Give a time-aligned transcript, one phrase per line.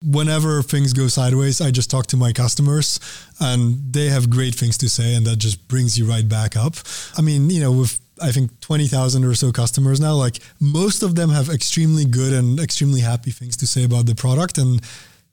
[0.00, 3.00] whenever things go sideways, I just talk to my customers
[3.40, 6.74] and they have great things to say and that just brings you right back up.
[7.16, 11.14] I mean, you know, with I think 20,000 or so customers now, like most of
[11.14, 14.58] them have extremely good and extremely happy things to say about the product.
[14.58, 14.80] And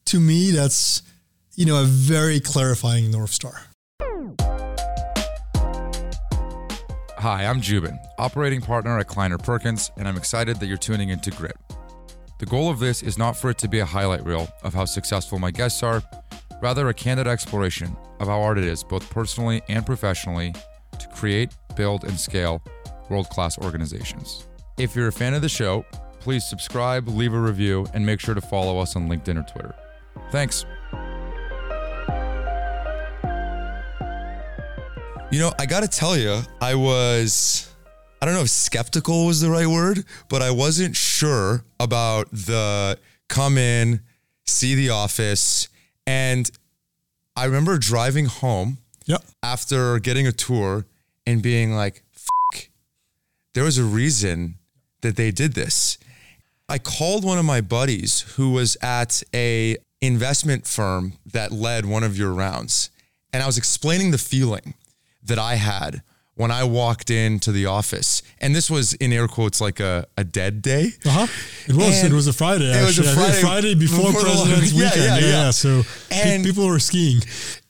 [0.05, 1.01] to me, that's,
[1.55, 3.61] you know, a very clarifying North Star.
[7.17, 11.31] Hi, I'm Joubin, operating partner at Kleiner Perkins, and I'm excited that you're tuning into
[11.31, 11.57] Grit.
[12.37, 14.83] The goal of this is not for it to be a highlight reel of how
[14.83, 16.03] successful my guests are,
[16.61, 20.53] rather, a candid exploration of how hard it is, both personally and professionally,
[20.99, 22.61] to create, build, and scale
[23.09, 24.47] world class organizations.
[24.77, 25.85] If you're a fan of the show,
[26.19, 29.73] please subscribe, leave a review, and make sure to follow us on LinkedIn or Twitter.
[30.29, 30.65] Thanks.
[35.31, 37.74] You know, I got to tell you, I was,
[38.25, 42.97] I don't know if skeptical was the right word, but I wasn't sure about the
[43.29, 44.01] come in,
[44.47, 45.67] see the office.
[46.07, 46.49] And
[47.35, 49.23] I remember driving home Yep.
[49.43, 50.87] after getting a tour
[51.27, 52.01] and being like,
[53.53, 54.55] there was a reason
[55.01, 55.99] that they did this.
[56.67, 62.03] I called one of my buddies who was at a investment firm that led one
[62.03, 62.89] of your rounds.
[63.31, 64.73] And I was explaining the feeling
[65.21, 66.01] that I had
[66.35, 68.21] when I walked into the office.
[68.39, 70.91] And this was in air quotes like a, a dead day.
[71.05, 71.27] Uh huh.
[71.67, 72.03] It was.
[72.03, 72.65] And it was a Friday.
[72.65, 73.15] it was a Actually.
[73.15, 75.03] Friday Friday before, before President's yeah, Weekend.
[75.05, 75.51] yeah, Yeah, yeah.
[75.51, 77.21] So pe- And- people were skiing.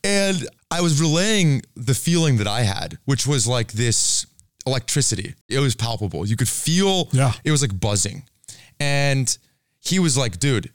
[0.03, 4.25] And I was relaying the feeling that I had, which was like this
[4.65, 5.35] electricity.
[5.47, 6.25] It was palpable.
[6.27, 7.33] You could feel Yeah.
[7.43, 8.23] it was like buzzing.
[8.79, 9.35] And
[9.79, 10.71] he was like, dude,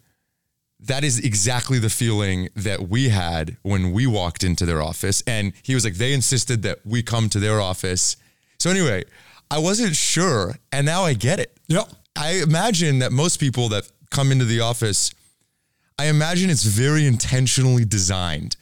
[0.82, 5.22] that is exactly the feeling that we had when we walked into their office.
[5.26, 8.16] And he was like, they insisted that we come to their office.
[8.58, 9.04] So anyway,
[9.50, 10.56] I wasn't sure.
[10.72, 11.56] And now I get it.
[11.68, 11.88] Yep.
[12.16, 15.12] I imagine that most people that come into the office,
[15.98, 18.56] I imagine it's very intentionally designed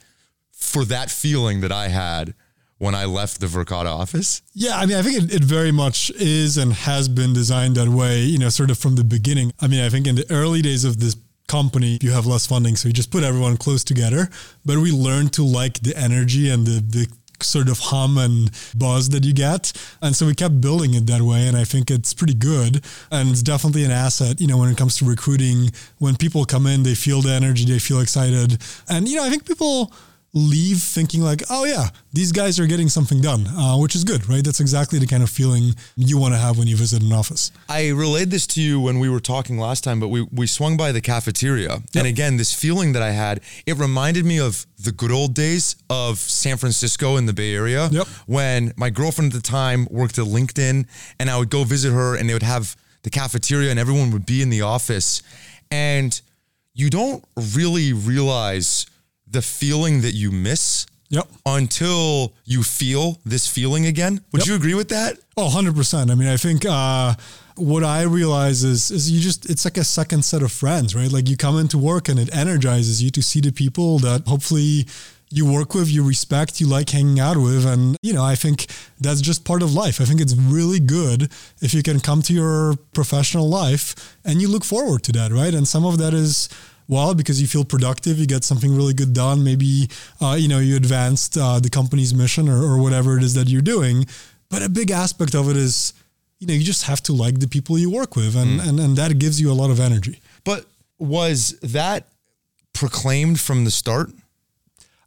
[0.51, 2.33] for that feeling that I had
[2.79, 4.41] when I left the Verkada office.
[4.53, 7.89] Yeah, I mean, I think it, it very much is and has been designed that
[7.89, 9.51] way, you know, sort of from the beginning.
[9.59, 11.15] I mean, I think in the early days of this
[11.49, 14.29] company, you have less funding, so you just put everyone close together.
[14.63, 17.07] But we learned to like the energy and the, the
[17.43, 19.71] sort of hum and buzz that you get.
[20.01, 21.47] And so we kept building it that way.
[21.47, 22.83] And I think it's pretty good.
[23.11, 25.71] And it's definitely an asset, you know, when it comes to recruiting.
[25.97, 28.57] When people come in, they feel the energy, they feel excited.
[28.87, 29.93] And, you know, I think people
[30.33, 34.29] leave thinking like, oh yeah, these guys are getting something done, uh, which is good,
[34.29, 34.43] right?
[34.43, 37.51] That's exactly the kind of feeling you want to have when you visit an office.
[37.67, 40.77] I relayed this to you when we were talking last time, but we, we swung
[40.77, 41.79] by the cafeteria.
[41.95, 45.75] And again, this feeling that I had, it reminded me of the good old days
[45.89, 48.07] of San Francisco in the Bay Area Yep.
[48.27, 50.85] when my girlfriend at the time worked at LinkedIn
[51.19, 54.25] and I would go visit her and they would have the cafeteria and everyone would
[54.25, 55.23] be in the office.
[55.71, 56.19] And
[56.73, 57.23] you don't
[57.55, 58.85] really realize
[59.31, 61.27] the feeling that you miss Yep.
[61.45, 64.21] until you feel this feeling again.
[64.31, 64.47] Would Yep.
[64.47, 65.17] you agree with that?
[65.35, 66.11] Oh, 100%.
[66.11, 67.15] I mean, I think uh,
[67.55, 71.11] what I realize is, is you just, it's like a second set of friends, right?
[71.11, 74.85] Like you come into work and it energizes you to see the people that hopefully
[75.31, 77.65] you work with, you respect, you like hanging out with.
[77.65, 78.67] And, you know, I think
[78.99, 79.99] that's just part of life.
[80.01, 81.31] I think it's really good
[81.61, 85.53] if you can come to your professional life and you look forward to that, right?
[85.53, 86.49] And some of that is,
[86.89, 89.43] well, because you feel productive, you get something really good done.
[89.43, 89.87] Maybe,
[90.19, 93.47] uh, you know, you advanced uh, the company's mission or, or whatever it is that
[93.47, 94.07] you're doing.
[94.49, 95.93] But a big aspect of it is,
[96.39, 98.95] you know, you just have to like the people you work with, and, and, and
[98.95, 100.19] that gives you a lot of energy.
[100.43, 100.65] But
[100.97, 102.07] was that
[102.73, 104.09] proclaimed from the start?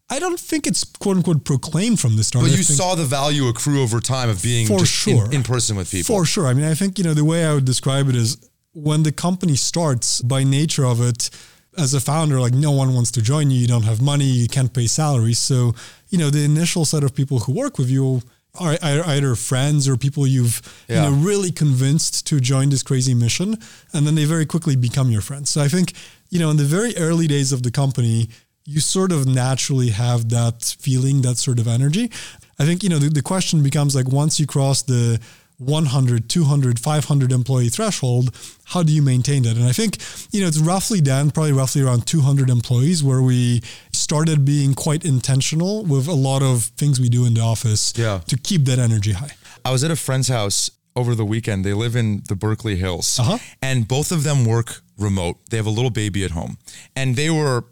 [0.08, 2.44] I don't think it's quote unquote proclaimed from the start.
[2.44, 5.32] But you saw the value accrue over time of being For just in- sure.
[5.32, 6.14] in, person with people.
[6.14, 6.46] For sure.
[6.46, 8.36] I mean, I think, you know, the way I would describe it is
[8.74, 11.30] when the company starts, by nature of it,
[11.78, 14.48] as a founder, like no one wants to join you, you don't have money, you
[14.48, 15.38] can't pay salaries.
[15.38, 15.74] So,
[16.10, 18.22] you know, the initial set of people who work with you
[18.60, 21.04] are ei- either friends or people you've, Yeah.
[21.04, 23.56] you know, really convinced to join this crazy mission.
[23.94, 25.48] And then they very quickly become your friends.
[25.48, 25.94] So I think,
[26.28, 28.28] you know, in the very early days of the company,
[28.66, 32.10] you sort of naturally have that feeling, that sort of energy.
[32.58, 35.18] I think, you know, the, the question becomes like once you cross the
[35.66, 39.56] 100, 200, 500 employee threshold, how do you maintain that?
[39.56, 39.98] And I think,
[40.32, 43.62] you know, it's roughly down, probably roughly around 200 employees where we
[43.92, 48.20] started being quite intentional with a lot of things we do in the office Yeah.
[48.26, 49.32] to keep that energy high.
[49.64, 51.64] I was at a friend's house over the weekend.
[51.64, 53.38] They live in the Berkeley Hills, Uh-huh.
[53.62, 55.38] and both of them work remote.
[55.50, 56.58] They have a little baby at home,
[56.94, 57.64] and they were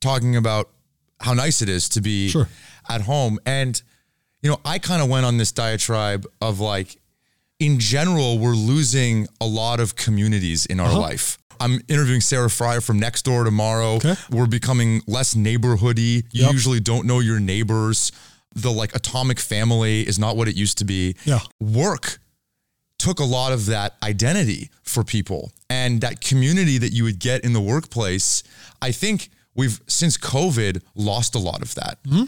[0.00, 0.68] talking about
[1.20, 2.48] how nice it is to be Sure.
[2.88, 3.38] at home.
[3.44, 3.80] And
[4.40, 7.00] you know, I kind of went on this diatribe of like,
[7.58, 11.00] in general, we're losing a lot of communities in our uh-huh.
[11.00, 11.38] life.
[11.60, 13.94] I'm interviewing Sarah Friar from Nextdoor tomorrow.
[13.94, 14.14] Okay.
[14.30, 16.24] We're becoming less neighborhoody.
[16.30, 16.52] You Yep.
[16.52, 18.12] usually don't know your neighbors.
[18.54, 21.16] The like atomic family is not what it used to be.
[21.24, 21.40] Yeah.
[21.60, 22.20] Work
[22.98, 27.44] took a lot of that identity for people and that community that you would get
[27.44, 28.42] in the workplace.
[28.82, 31.98] I think we've since COVID lost a lot of that.
[32.04, 32.24] Mm-hmm.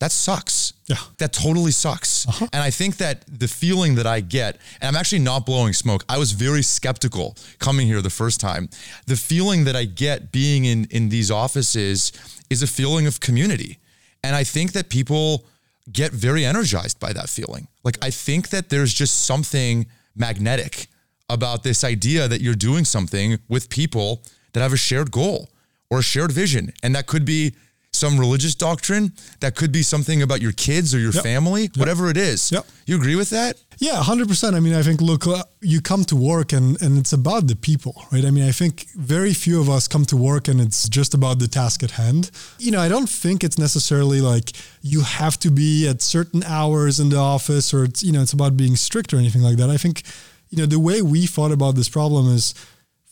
[0.00, 0.63] That sucks.
[0.86, 0.96] Yeah.
[1.18, 2.28] That totally sucks.
[2.28, 2.46] Uh-huh.
[2.52, 6.04] And I think that the feeling that I get, and I'm actually not blowing smoke.
[6.08, 8.68] I was very skeptical coming here the first time.
[9.06, 12.12] The feeling that I get being in in these offices
[12.50, 13.78] is a feeling of community.
[14.22, 15.44] And I think that people
[15.90, 17.68] get very energized by that feeling.
[17.82, 20.86] Like I think that there's just something magnetic
[21.28, 24.22] about this idea that you're doing something with people
[24.52, 25.48] that have a shared goal
[25.90, 26.72] or a shared vision.
[26.82, 27.54] And that could be
[27.94, 31.22] some religious doctrine, that could be something about your kids or your Yep.
[31.22, 32.50] family, whatever it is.
[32.52, 32.66] Yep.
[32.86, 33.56] You agree with that?
[33.78, 34.54] Yeah, hundred percent.
[34.56, 37.56] I mean, I think look, uh, you come to work and and it's about the
[37.56, 38.24] people, right?
[38.24, 41.38] I mean, I think very few of us come to work and it's just about
[41.38, 42.30] the task at hand.
[42.58, 44.52] You know, I don't think it's necessarily like
[44.82, 48.32] you have to be at certain hours in the office or it's you know it's
[48.34, 49.70] about being strict or anything like that.
[49.70, 50.02] I think
[50.50, 52.54] you know the way we thought about this problem is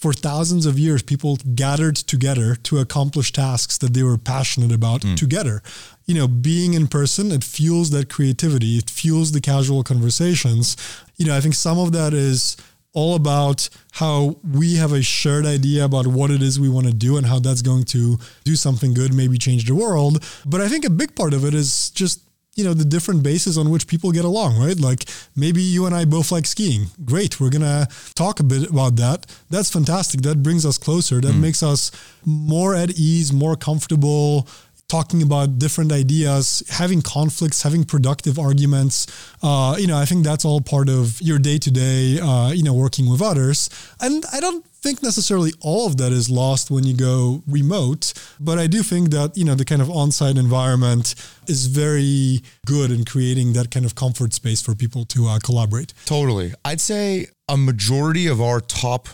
[0.03, 5.05] for thousands of years, people gathered together to accomplish tasks that they were passionate about
[5.05, 5.15] hmm.
[5.15, 5.63] together.
[6.07, 10.77] You know, being in person, it fuels that creativity, it fuels the casual conversations.
[11.19, 12.57] You know, I think some of that is
[12.95, 16.93] all about how we have a shared idea about what it is we want to
[16.93, 20.23] do and how that's going to do something good, maybe change the world.
[20.45, 22.21] But I think a big part of it is just
[22.55, 24.79] you know the different bases on which people get along right?
[24.79, 25.05] Like
[25.37, 26.87] maybe you and i both like skiing.
[27.05, 29.27] Great we're gonna talk a bit about that.
[29.51, 30.23] That's fantastic.
[30.23, 31.21] That brings us closer.
[31.21, 31.91] That makes us
[32.25, 34.47] more at ease more comfortable
[34.89, 39.07] talking about different ideas having conflicts having productive arguments.
[39.43, 43.11] Uh, you know i think that's all part of your day-to-day uh, you know working
[43.11, 43.71] with others.
[44.01, 48.59] And i don't think necessarily all of that is lost when you go remote, but
[48.59, 51.15] I do think that you know the kind of on-site environment
[51.49, 55.95] is very good in creating that kind of comfort space for people to uh, collaborate.
[56.05, 56.53] Totally.
[56.65, 59.09] I'd say a majority of our top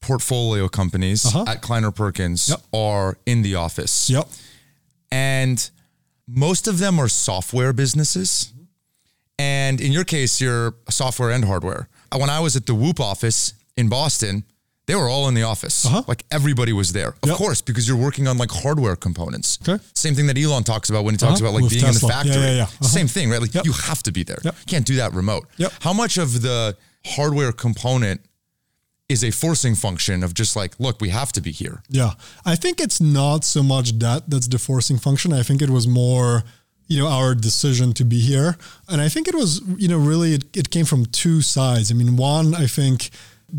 [0.00, 1.44] portfolio companies Uh-huh.
[1.48, 2.60] at Kleiner Perkins Yep.
[2.72, 4.08] are in the office.
[4.10, 4.28] Yep.
[5.12, 5.70] and
[6.28, 8.52] most of them are software businesses.
[9.38, 11.88] And in your case, you're software and hardware.
[12.16, 14.42] When I was at the Whoop office in Boston,
[14.86, 15.84] they were all in the office.
[15.84, 16.02] Uh-huh.
[16.06, 17.10] Like everybody was there.
[17.22, 17.36] Of Yep.
[17.36, 19.58] course, because you're working on like hardware components.
[19.66, 19.82] Okay.
[19.94, 21.46] Same thing that Elon talks about when he talks Uh-huh.
[21.50, 22.08] about like With being in Tesla.
[22.08, 22.42] the Yeah, factory.
[22.42, 22.62] yeah, yeah.
[22.64, 22.84] Uh-huh.
[22.86, 23.40] Same thing, right?
[23.40, 23.64] Like Yep.
[23.64, 24.38] you have to be there.
[24.44, 24.54] Yep.
[24.60, 25.48] You can't do that remote.
[25.80, 28.20] How much of the hardware component
[29.08, 31.82] is a forcing function of just like, look, we have to be here.
[31.88, 32.12] Yeah.
[32.44, 35.32] I think it's not so much that that's the forcing function.
[35.32, 36.42] I think it was more,
[36.88, 38.56] you know, our decision to be here.
[38.88, 41.90] And I think it was, you know, really it, it came from two sides.
[41.92, 43.10] I mean, one, I think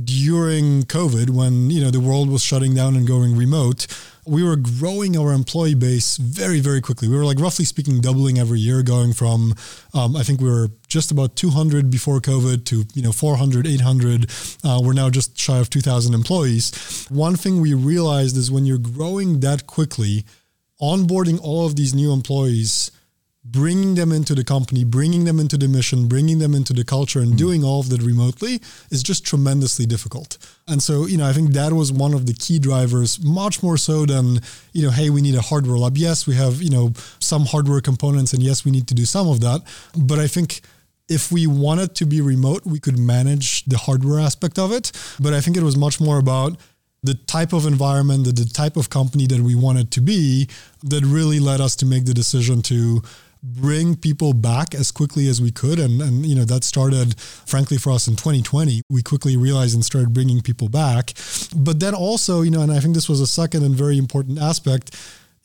[0.04, 3.88] during COVID, when, you know, the world was shutting down and going remote,
[4.26, 7.08] we were growing our employee base very, very quickly.
[7.08, 9.56] We were like roughly speaking doubling every year, going from
[9.94, 14.30] um, I think we were just about 200 before COVID to you know 400, 800.
[14.64, 17.08] Uh, we're now just shy of 2,000 employees.
[17.10, 20.26] One thing we realized is when you're growing that quickly,
[20.82, 22.92] onboarding all of these new employees
[23.52, 27.20] bringing them into the company, bringing them into the mission, bringing them into the culture,
[27.20, 27.38] and hmm.
[27.38, 28.60] doing all of that remotely
[28.90, 30.38] is just tremendously difficult.
[30.68, 33.78] And so, you know, I think that was one of the key drivers, much more
[33.78, 34.42] so than,
[34.74, 35.98] you know, hey, we need a hardware lab.
[35.98, 39.28] Yes, we have, you know, some hardware components, and yes, we need to do some
[39.28, 39.62] of that.
[39.96, 40.62] But I think
[41.08, 44.92] if we wanted to be remote, we could manage the hardware aspect of it.
[45.20, 46.58] But I think it was much more about
[47.04, 50.50] the type of environment, the, the type of company that we wanted to be
[50.84, 53.02] that really led us to make the decision to
[53.44, 57.78] bring people back as quickly as we could and and you know that started frankly
[57.78, 61.14] for us in 2020 we quickly realized and started bringing people back
[61.56, 64.40] but then also you know and i think this was a second and very important
[64.40, 64.96] aspect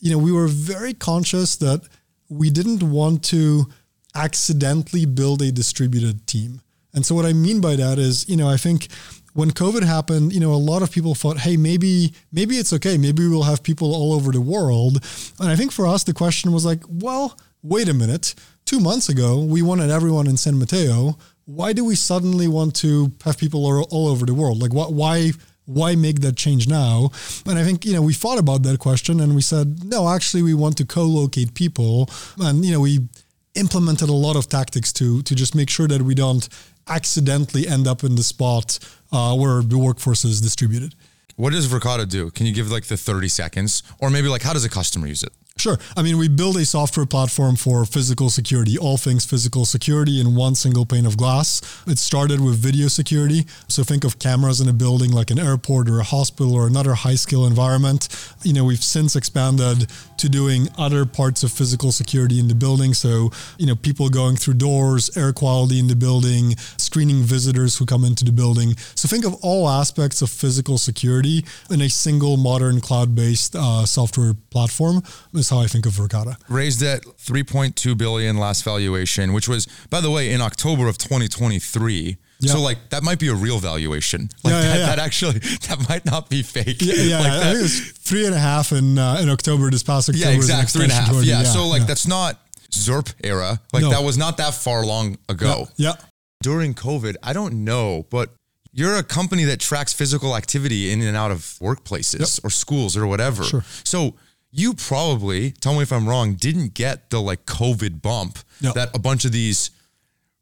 [0.01, 1.81] you know we were very conscious that
[2.29, 3.67] we didn't want to
[4.15, 6.61] accidentally build a distributed team
[6.95, 8.89] and so what i mean by that is you know i think
[9.35, 12.99] when COVID happened, you know, a lot of people thought, hey, maybe maybe it's okay.
[12.99, 15.03] Maybe we'll have people all over the world.
[15.41, 18.35] And I think for us, the question was like, well, wait a minute.
[18.65, 21.19] Two months ago, we wanted everyone in San Mateo.
[21.45, 24.61] Why do we suddenly want to have people all, over the world?
[24.61, 24.93] Like, what?
[24.93, 25.33] Why?
[25.65, 27.11] Why make that change now?
[27.47, 30.43] And I think you know we thought about that question and we said, no, actually,
[30.43, 32.09] we want to co-locate people,
[32.41, 33.09] and you know we
[33.55, 36.49] implemented a lot of tactics to to just make sure that we don't
[36.89, 38.79] accidentally end up in the spot
[39.13, 40.95] uh, where the workforce is distributed.
[41.37, 42.31] What does Verkada do?
[42.31, 43.83] Can you give like the 30 seconds?
[44.01, 45.33] Or maybe like how does a customer use it?
[45.59, 45.79] Sure.
[45.97, 50.35] I mean, we build a software platform for physical security, all things physical security in
[50.35, 51.61] one single pane of glass.
[51.87, 53.47] It started with video security.
[53.69, 56.95] So think of cameras in a building like an airport or a hospital or another
[56.95, 58.09] high skill environment.
[58.43, 62.95] You know, we've since expanded to doing other parts of physical security in the building.
[62.95, 67.87] So, you know, people going through doors, air quality in the building, screening visitors who
[67.87, 68.75] come into the building.
[68.95, 73.85] So think of all aspects of physical security in a single modern cloud based uh,
[73.85, 75.03] software platform
[75.43, 76.37] is how I think of Verkada.
[76.49, 82.17] Raised at 3.2 billion last valuation, which was, by the way, in October of 2023.
[82.41, 82.53] Yeah.
[82.53, 84.29] So like that might be a real valuation.
[84.43, 84.87] Like Yeah, yeah, that, yeah.
[84.87, 86.79] that actually that might not be fake.
[86.81, 89.71] Yeah, yeah like I think it was three and a half in uh, in October
[89.71, 90.31] this past October.
[90.31, 91.25] yeah, was three and a half.
[91.25, 91.45] Yeah.
[91.45, 92.41] So like that's not
[92.73, 93.61] ZERP era.
[93.73, 93.91] Like No.
[93.91, 95.69] that was not that far long ago.
[95.77, 95.95] yeah.
[96.43, 98.31] During COVID, I don't know, but
[98.73, 103.07] you're a company that tracks physical activity in and out of workplaces or schools or
[103.07, 103.45] whatever.
[103.45, 103.65] Sure.
[103.85, 104.15] So
[104.53, 108.75] you probably, tell me if I'm wrong, didn't get the like COVID bump Yep.
[108.75, 109.71] that a bunch of these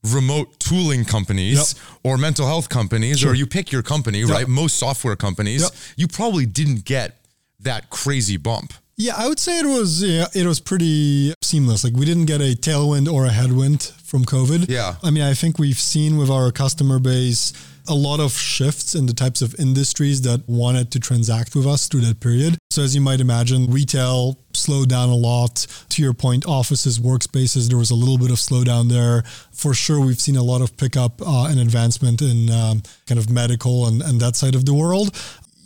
[0.03, 1.83] remote tooling companies Yep.
[2.05, 3.31] or mental health companies, Sure.
[3.33, 4.49] or you pick your company, right?
[4.49, 5.73] Most software companies, Yep.
[5.97, 7.21] you probably didn't get
[7.61, 8.73] that crazy bump.
[8.97, 11.85] Yeah, I would say it was yeah, it was pretty seamless.
[11.85, 14.69] Like we didn't get a tailwind or a headwind from COVID.
[14.69, 14.97] Yeah.
[15.03, 17.53] I mean, I think we've seen with our customer base
[17.91, 21.89] a lot of shifts in the types of industries that wanted to transact with us
[21.89, 22.57] through that period.
[22.71, 25.67] So as you might imagine, retail slowed down a lot.
[25.89, 29.23] To your point, offices, workspaces, there was a little bit of slowdown there.
[29.53, 33.29] For sure, we've seen a lot of pickup uh, and advancement in um, kind of
[33.29, 35.11] medical and, and that side of the world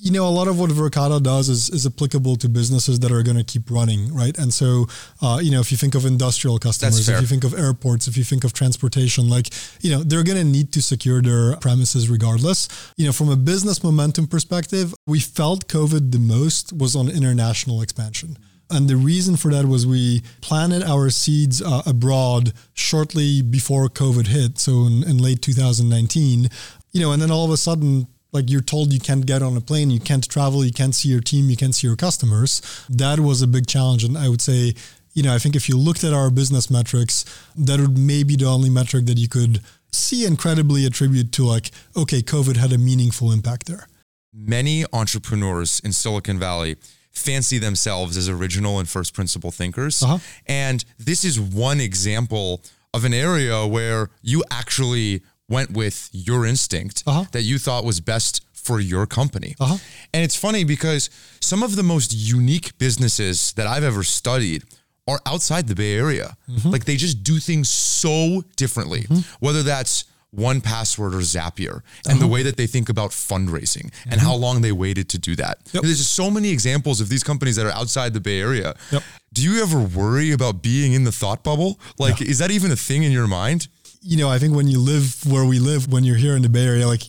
[0.04, 3.23] you know, a lot of what Verkada does is, is applicable to businesses that are
[3.23, 4.37] going to keep running, right?
[4.37, 4.87] And so,
[5.23, 8.18] uh, you know, if you think of industrial customers, if you think of airports, if
[8.18, 9.49] you think of transportation, like,
[9.80, 12.68] you know, they're going to need to secure their premises regardless.
[12.99, 17.80] You know, from a business momentum perspective, we felt COVID the most was on international
[17.80, 18.37] expansion.
[18.70, 24.26] And the reason for that was we planted our seeds uh, abroad shortly before COVID
[24.26, 24.58] hit.
[24.58, 26.49] So in, in late 2019,
[26.92, 29.57] you know, and then all of a sudden, like you're told you can't get on
[29.57, 32.61] a plane, you can't travel, you can't see your team, you can't see your customers.
[32.91, 34.03] That was a big challenge.
[34.03, 34.75] And I would say,
[35.14, 37.25] you know, I think if you looked at our business metrics,
[37.57, 39.61] that would maybe the only metric that you could
[39.93, 43.87] see and credibly attribute to like, okay, COVID had a meaningful impact there.
[44.35, 46.76] many entrepreneurs in Silicon Valley
[47.12, 50.03] fancy themselves as original and first principle thinkers.
[50.03, 50.19] Uh-huh.
[50.47, 52.61] And this is one example
[52.93, 57.25] of an area where you actually went with your instinct Uh-huh.
[57.33, 59.55] that you thought was best for your company.
[59.61, 59.77] Uh-huh.
[60.15, 61.11] And it's funny because
[61.41, 64.63] some of the most unique businesses that I've ever studied
[65.07, 66.37] are outside the Bay Area.
[66.49, 66.71] Mm-hmm.
[66.71, 69.07] Like they just do things so differently,
[69.41, 72.19] whether that's 1Password or Zapier and Uh-huh.
[72.21, 75.59] the way that they think about fundraising and how long they waited to do that.
[75.65, 75.77] Mm-hmm.
[75.77, 75.83] Yep.
[75.85, 78.75] There's just so many examples of these companies that are outside the Bay Area.
[78.91, 79.03] Yep.
[79.35, 81.79] Do you ever worry about being in the thought bubble?
[81.99, 83.69] Like, is that even a thing in your mind?
[84.11, 86.49] You know, I think when you live where we live, when you're here in the
[86.49, 87.02] Bay Area, like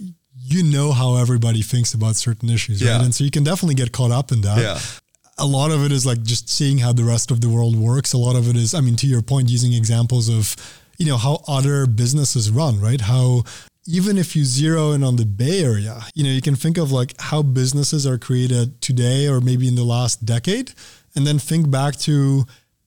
[0.54, 2.94] you know how everybody thinks about certain issues, Yeah.
[2.98, 3.06] right?
[3.06, 4.60] And so you can definitely get caught up in that.
[4.60, 4.80] Yeah.
[5.38, 8.14] A lot of it is like just seeing how the rest of the world works.
[8.14, 10.56] A lot of it is, I mean, to your point, using examples of,
[10.98, 13.02] you know, how other businesses run, right?
[13.02, 13.44] How
[13.88, 16.92] even if you zero in on the Bay Area, you know, you can think of
[16.92, 20.72] like how businesses are created today or maybe in the last decade,
[21.16, 22.46] and then think back to,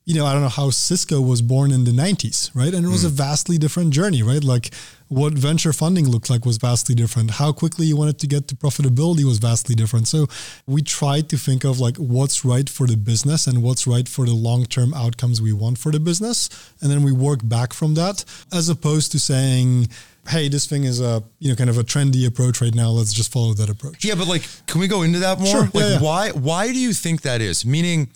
[0.08, 2.72] you know, I don't know how Cisco was born in the 90s, right?
[2.72, 3.20] And it was a mm.
[3.26, 4.42] vastly different journey, right?
[4.42, 4.70] Like
[5.08, 7.32] what venture funding looked like was vastly different.
[7.32, 10.08] How quickly you wanted to get to profitability was vastly different.
[10.08, 10.26] So
[10.66, 14.24] we tried to think of like what's right for the business and what's right for
[14.24, 16.48] the long-term outcomes we want for the business.
[16.80, 19.88] And then we work back from that as opposed to saying,
[20.26, 22.88] hey, this thing is a, you know, kind of a trendy approach right now.
[22.88, 24.06] Let's just follow that approach.
[24.06, 25.48] Yeah, but like, can we go into that more?
[25.48, 26.00] Sure, Like, yeah, yeah.
[26.00, 27.66] why why do you think that is?
[27.66, 28.08] Meaning,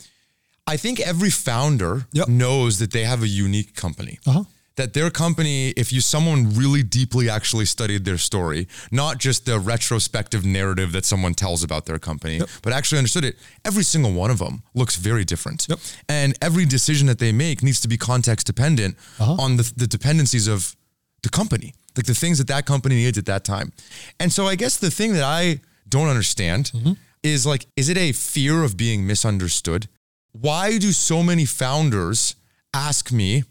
[0.66, 2.28] I think every founder Yep.
[2.28, 4.19] knows that they have a unique company.
[4.26, 4.45] Uh-huh.
[4.76, 9.59] That their company, if you someone really deeply actually studied their story, not just the
[9.59, 14.31] retrospective narrative that someone tells about their company, but actually understood it, every single one
[14.31, 15.66] of them looks very different.
[15.69, 15.78] Yep.
[16.09, 19.37] And every decision that they make needs to be context dependent Uh-huh.
[19.38, 20.75] on the, the dependencies of
[21.23, 23.73] the company, like the things that that company needs at that time.
[24.19, 26.92] And so I guess the thing that I don't understand Mm-hmm.
[27.23, 29.87] is like, is it a fear of being misunderstood?
[30.33, 32.35] Why do so many founders
[32.75, 33.45] ask me,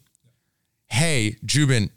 [0.89, 1.91] hey, Joubin,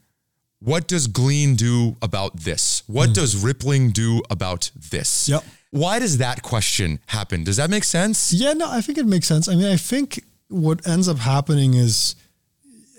[0.60, 2.82] what does Glean do about this?
[2.86, 3.12] What hmm.
[3.14, 5.28] does Rippling do about this?
[5.28, 5.44] Yep.
[5.70, 7.44] Why does that question happen?
[7.44, 8.32] Does that make sense?
[8.32, 9.48] Yeah, no, I think it makes sense.
[9.48, 12.14] I mean, I think what ends up happening is,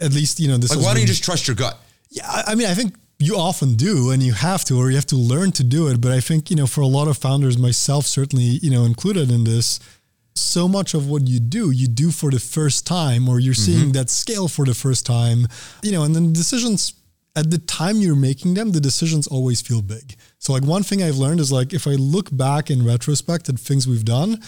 [0.01, 1.79] at least you know, this Like, is why don't you just trust your gut?
[2.09, 5.05] Yeah, I mean, I think you often do, and you have to, or you have
[5.07, 6.01] to learn to do it.
[6.01, 9.31] But I think you know, for a lot of founders, myself certainly, you know, included
[9.31, 9.79] in this,
[10.35, 13.85] so much of what you do, you do for the first time, or you're seeing
[13.85, 13.91] mm-hmm.
[13.91, 15.47] that scale for the first time,
[15.81, 16.93] you know, and then decisions
[17.35, 20.15] at the time you're making them, the decisions always feel big.
[20.39, 23.59] So, like, one thing I've learned is like, if I look back in retrospect at
[23.59, 24.41] things we've done,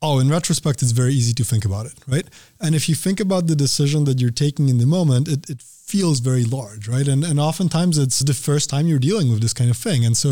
[0.00, 2.26] oh, in retrospect, it's very easy to think about it, right?
[2.60, 5.62] And if you think about the decision that you're taking in the moment, it, it
[5.92, 7.08] feels very large, right?
[7.12, 10.06] And and oftentimes it's the first time you're dealing with this kind of thing.
[10.06, 10.30] And so,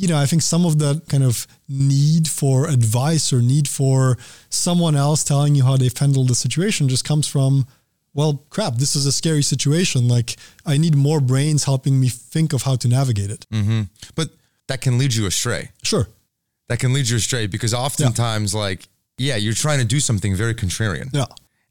[0.00, 4.18] you know, I think some of that kind of need for advice or need for
[4.50, 7.66] someone else telling you how they've handled the situation just comes from,
[8.12, 10.06] well, crap, this is a scary situation.
[10.16, 13.46] Like I need more brains helping me think of how to navigate it.
[13.50, 13.82] Mm-hmm.
[14.14, 14.28] But
[14.68, 15.70] that can lead you astray.
[15.82, 16.06] Sure.
[16.68, 20.54] That can lead you astray because oftentimes, like, yeah, you're trying to do something very
[20.54, 21.08] contrarian.
[21.12, 21.26] Yeah.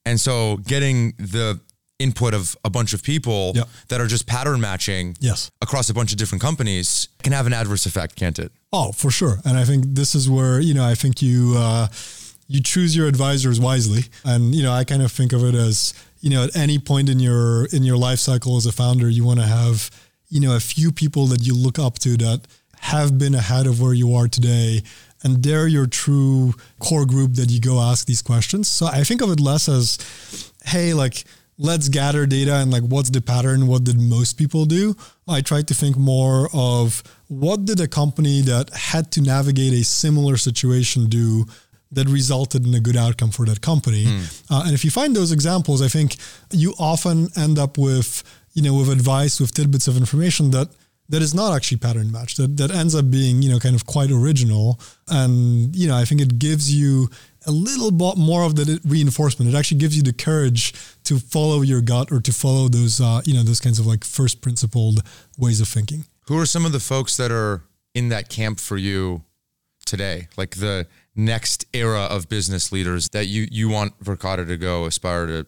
[0.05, 1.59] And so getting the
[1.99, 3.63] input of a bunch of people Yeah.
[3.89, 5.51] that are just pattern matching Yes.
[5.61, 8.51] across a bunch of different companies can have an adverse effect, can't it?
[8.71, 9.39] Oh, for sure.
[9.45, 11.87] And I think this is where, you know, I think you uh,
[12.47, 14.05] you choose your advisors wisely.
[14.23, 17.09] And, you know, I kind of think of it as, you know, at any point
[17.09, 19.91] in your in your life cycle as a founder, you want to have,
[20.29, 22.41] you know, a few people that you look up to that
[22.79, 24.81] have been ahead of where you are today.
[25.21, 28.69] And they're your true core group that you go ask these questions.
[28.69, 29.97] So I think of it less as,
[30.65, 31.25] hey, like,
[31.59, 34.95] let's gather data and like what's the pattern what did most people do?
[35.27, 39.83] I try to think more of what did a company that had to navigate a
[39.83, 41.45] similar situation do
[41.91, 44.05] that resulted in a good outcome for that company.
[44.49, 46.15] Uh, and if you find those examples i think
[46.51, 48.23] you often end up with
[48.53, 50.69] you know with advice with tidbits of information that
[51.09, 53.85] that is not actually pattern matched that, that ends up being you know kind of
[53.85, 54.79] quite original.
[55.09, 57.09] And you know i think it gives you
[57.49, 61.61] a little bit more of the reinforcement it actually gives you the courage to follow
[61.61, 64.97] your gut or to follow those uh, you know those kinds of like first principled
[65.37, 67.63] ways of thinking Who are some of the folks that are
[67.95, 69.23] in that camp for you
[69.83, 70.27] today?
[70.37, 75.25] Like the next era of business leaders that you you want Verkada to go aspire
[75.25, 75.47] to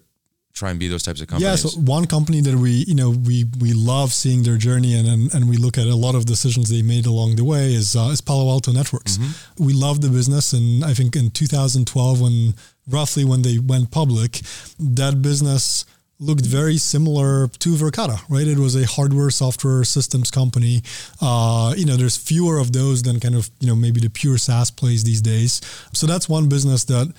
[0.53, 1.63] try and be those types of companies?
[1.63, 5.07] Yeah, so one company that we, you know, we we love seeing their journey and
[5.07, 7.95] and, and we look at a lot of decisions they made along the way is
[7.95, 9.17] uh, is Palo Alto Networks.
[9.57, 12.53] We love the business, and I think in 2012, when
[12.87, 14.41] roughly when they went public,
[14.79, 15.85] that business
[16.21, 18.47] looked very similar to Verkada, right?
[18.47, 20.83] It was a hardware software systems company.
[21.19, 24.37] Uh, you know, there's fewer of those than kind of you know maybe the pure
[24.37, 25.61] SaaS plays these days.
[25.93, 27.11] So that's one business that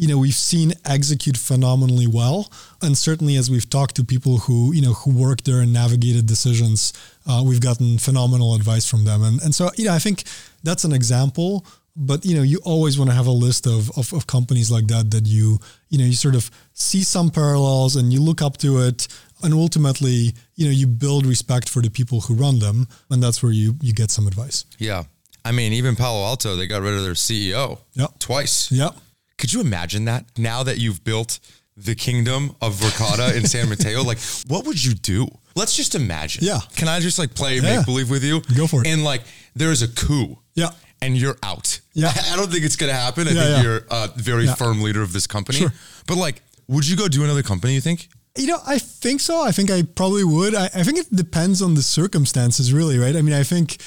[0.00, 2.38] you know we've seen execute phenomenally well
[2.84, 6.24] and certainly as we've talked to people who you know who work there and navigated
[6.34, 6.92] decisions
[7.28, 10.22] uh, we've gotten phenomenal advice from them and and so you know i think
[10.62, 11.50] that's an example
[11.96, 14.86] but you know you always want to have a list of, of of companies like
[14.86, 15.58] that that you
[15.90, 19.08] you know you sort of see some parallels and you look up to it
[19.42, 23.42] and ultimately you know you build respect for the people who run them and that's
[23.42, 25.02] where you you get some advice yeah.
[25.44, 28.10] I mean, even Palo Alto, they got rid of their CEO Yep.
[28.18, 28.70] twice.
[28.70, 28.90] yeah
[29.38, 30.26] Could you imagine that?
[30.36, 31.38] Now that you've built
[31.76, 35.28] the kingdom of Verkada in San Mateo, like what would you do?
[35.54, 36.44] Let's just imagine.
[36.44, 36.60] Yeah.
[36.76, 37.76] Can I just like play Yeah.
[37.78, 38.40] make believe with you?
[38.56, 38.86] Go for it.
[38.88, 39.22] And like
[39.54, 40.36] there's a coup.
[40.54, 40.70] Yeah.
[41.00, 41.80] And you're out.
[41.94, 42.12] Yeah.
[42.32, 43.28] I don't think it's gonna happen.
[43.28, 43.62] I Yeah, think yeah.
[43.62, 45.58] you're a very firm leader of this company.
[45.58, 45.72] Sure.
[46.06, 48.08] But like, would you go do another company, you think?
[48.36, 49.40] You know, I think so.
[49.42, 50.54] I think I probably would.
[50.54, 53.16] I, I think it depends on the circumstances, really, right?
[53.16, 53.78] I mean, I think,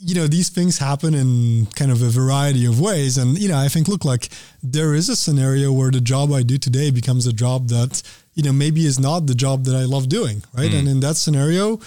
[0.00, 3.18] you know, these things happen in kind of a variety of ways.
[3.18, 4.30] And, you know, I think, look, like
[4.62, 8.02] there is a scenario where the job I do today becomes a job that,
[8.34, 10.72] you know, maybe is not the job that I love doing, right?
[10.72, 10.92] And mm.
[10.92, 11.80] in that scenario,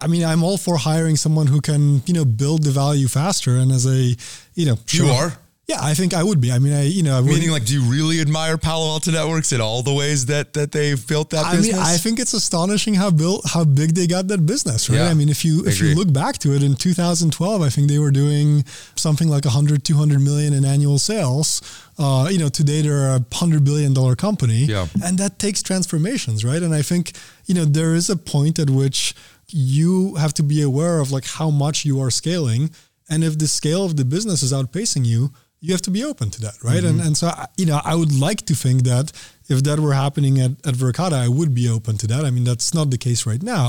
[0.00, 3.56] I mean, I'm all for hiring someone who can, you know, build the value faster.
[3.56, 4.16] And as a,
[4.54, 5.38] you know, You are?
[5.68, 6.50] Yeah, I think I would be.
[6.50, 7.30] I mean, I, you know, I would.
[7.30, 10.72] Meaning, like, do you really admire Palo Alto Networks in all the ways that that
[10.72, 11.76] they've built that I business?
[11.76, 14.96] mean, I think it's astonishing how built how big they got that business, right?
[14.96, 17.88] Yeah, I mean, if you if you look back to it in 2012, I think
[17.88, 18.64] they were doing
[18.96, 21.62] something like 100 200 million in annual sales.
[21.96, 24.64] Uh, you know, today they're a 100 billion dollar company.
[24.64, 24.88] Yeah.
[25.04, 26.60] And that takes transformations, right?
[26.60, 27.12] And I think,
[27.46, 29.14] you know, there is a point at which
[29.48, 32.70] you have to be aware of like how much you are scaling
[33.12, 35.32] and if the scale of the business is outpacing you,
[35.64, 36.82] you have to be open to that, right?
[36.82, 37.00] Mm-hmm.
[37.00, 39.06] And and so I- you know, I would like to think that
[39.52, 42.22] if that were happening at, at Verkada, I would be open to that.
[42.28, 43.68] I mean, that's not the case right now,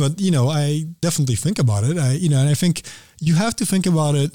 [0.00, 0.66] but you know, I
[1.06, 1.96] definitely think about it.
[1.98, 2.74] I you know, and I think
[3.20, 4.32] you have to think about it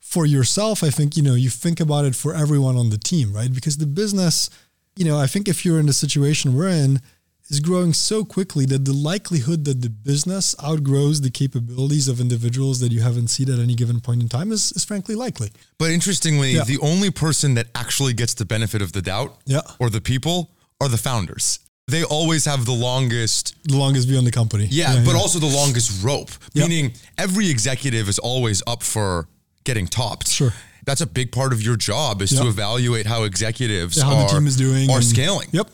[0.00, 0.76] for yourself.
[0.88, 3.52] I think you know, you think about it for everyone on the team, right?
[3.58, 4.50] Because the business,
[4.98, 7.00] you know, I think if you're in the situation we're in,
[7.50, 12.78] is growing so quickly that the likelihood that the business outgrows the capabilities of individuals
[12.80, 15.50] that you haven't seen at any given point in time is, is frankly likely.
[15.78, 16.64] But interestingly, Yeah.
[16.64, 19.62] the only person that actually gets the benefit of the doubt Yeah.
[19.80, 21.58] or the people are the founders.
[21.88, 24.68] They always have the longest, The longest view on the company.
[24.70, 26.68] yeah, but also the longest rope, Yeah.
[26.68, 29.26] meaning every executive is always up for
[29.64, 30.28] getting topped.
[30.28, 30.54] Sure.
[30.86, 34.32] that's a big part of your job is to evaluate how executives Yeah, how the
[34.32, 35.48] team is doing are and- scaling.
[35.52, 35.68] Yep.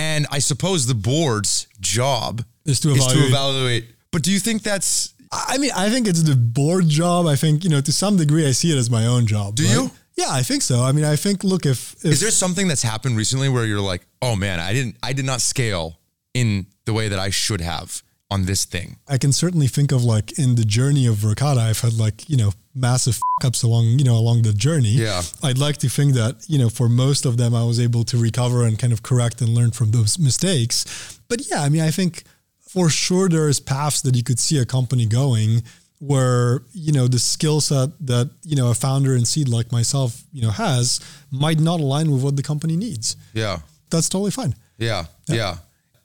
[0.00, 3.84] And I suppose the board's job Is to is to evaluate- evaluate.
[4.10, 7.26] But do you think that's I mean, I think it's the board job.
[7.26, 9.54] I think, you know, to some degree, I see it as my own job.
[9.54, 9.72] Do right?
[9.74, 9.90] you?
[10.16, 10.82] Yeah, I think so.
[10.82, 13.80] I mean, I think, look, if, if is there something that's happened recently where you're
[13.80, 15.98] like, oh man, I didn't I did not scale
[16.34, 18.96] in the way that I should have on this thing.
[19.08, 22.36] I can certainly think of like in the journey of Verkada, I've had like, you
[22.36, 24.90] know, massive f- ups along, you know, along the journey.
[24.90, 25.22] Yeah.
[25.42, 28.16] I'd like to think that, you know, for most of them, I was able to
[28.16, 31.20] recover and kind of correct and learn from those mistakes.
[31.28, 32.22] But yeah, I mean, I think
[32.60, 35.64] for sure there is paths that you could see a company going
[35.98, 40.22] where, you know, the skill set that, you know, a founder and seed like myself,
[40.32, 43.16] you know, has might not align with what the company needs.
[43.34, 43.58] Yeah.
[43.90, 44.54] That's totally fine.
[44.78, 45.06] Yeah.
[45.28, 45.56] Yeah.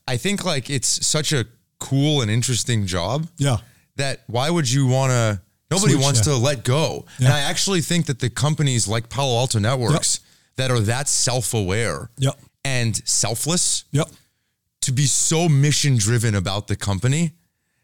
[0.07, 1.45] I think like it's such a
[1.89, 3.57] cool and interesting job Yeah.
[3.97, 6.33] that why would you want to nobody Switch, wants yeah.
[6.33, 7.05] to let go.
[7.19, 10.19] And I actually think that the companies like Palo Alto Networks
[10.57, 12.35] that are that self-aware Yep.
[12.63, 14.07] and selfless Yep.
[14.81, 17.31] to be so mission driven about the company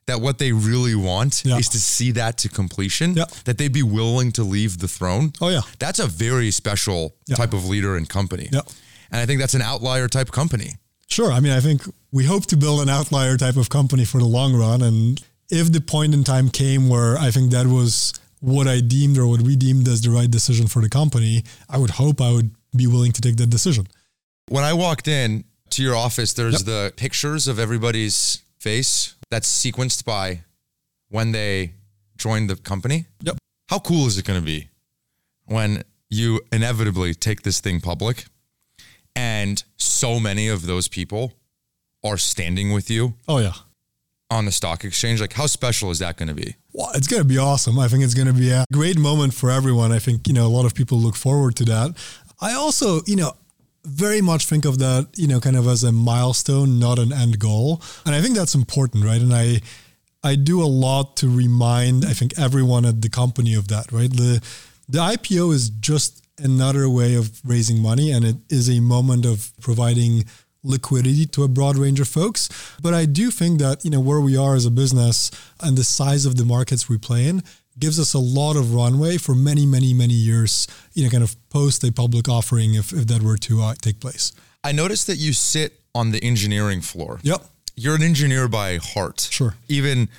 [0.07, 1.57] that what they really want Yeah.
[1.59, 3.25] is to see that to completion, Yeah.
[3.45, 5.31] that they'd be willing to leave the throne.
[5.41, 5.61] Oh, yeah.
[5.79, 7.35] That's a very special Yeah.
[7.37, 8.49] type of leader and company.
[8.51, 8.61] Yeah.
[9.11, 10.75] And I think that's an outlier type company.
[11.11, 11.31] Sure.
[11.31, 14.25] I mean, I think we hope to build an outlier type of company for the
[14.25, 14.81] long run.
[14.81, 19.17] And if the point in time came where I think that was what I deemed
[19.17, 22.31] or what we deemed as the right decision for the company, I would hope I
[22.31, 23.87] would be willing to take that decision.
[24.47, 26.65] When I walked in to your office, there's Yep.
[26.65, 30.43] the pictures of everybody's face that's sequenced by
[31.09, 31.73] when they
[32.17, 33.05] joined the company.
[33.21, 33.37] Yep.
[33.67, 34.69] How cool is it going to be
[35.45, 38.25] when you inevitably take this thing public
[39.15, 41.33] and so many of those people
[42.03, 43.53] are standing with you Oh, yeah.
[44.29, 45.21] on the stock exchange?
[45.21, 46.55] Like, how special is that going to be?
[46.73, 47.77] Well, it's going to be awesome.
[47.77, 49.91] I think it's going to be a great moment for everyone.
[49.91, 51.95] I think, you know, a lot of people look forward to that.
[52.39, 53.33] I also, you know,
[53.85, 57.39] very much think of that, you know, kind of as a milestone, not an end
[57.39, 57.81] goal.
[58.05, 59.21] And I think that's important, right?
[59.21, 59.59] And I
[60.23, 64.11] I do a lot to remind I think everyone at the company of that, right?
[64.11, 64.39] The
[64.87, 69.51] the IPO is just another way of raising money and it is a moment of
[69.61, 70.25] providing
[70.63, 72.49] liquidity to a broad range of folks.
[72.81, 75.83] But I do think that, you know, where we are as a business and the
[75.83, 77.43] size of the markets we play in
[77.79, 81.35] gives us a lot of runway for many, many, many years, you know, kind of
[81.49, 84.33] post a public offering if, if that were to uh, take place.
[84.63, 87.19] I noticed that you sit on the engineering floor.
[87.23, 87.43] Yep.
[87.75, 89.21] You're an engineer by heart.
[89.31, 89.55] Sure.
[89.67, 90.09] Even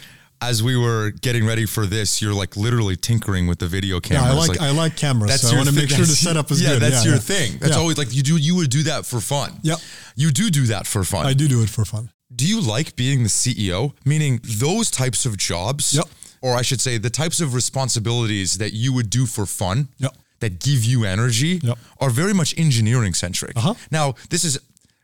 [0.42, 4.00] as we were getting ready for this, you're like literally tinkering with the video Yeah,
[4.00, 4.35] cameras.
[4.44, 6.61] I like, I like cameras, so I want to make sure the That's- setup is
[6.61, 6.83] yeah, good.
[6.83, 7.20] that's your yeah.
[7.20, 7.59] thing.
[7.59, 7.78] That's Yeah.
[7.78, 8.37] always like you do.
[8.37, 9.61] You would do that for fun.
[9.62, 9.78] Yep.
[10.16, 11.26] You do do that for fun.
[11.26, 12.11] I do do it for fun.
[12.35, 13.92] Do you like being the CEO?
[14.05, 16.07] Meaning those types of jobs, Yep.
[16.40, 20.16] or I should say, the types of responsibilities that you would do for fun, Yep.
[20.40, 21.78] that give you energy, Yep.
[22.00, 23.57] are very much engineering centric.
[23.57, 23.74] Uh-huh.
[23.90, 24.59] Now, this is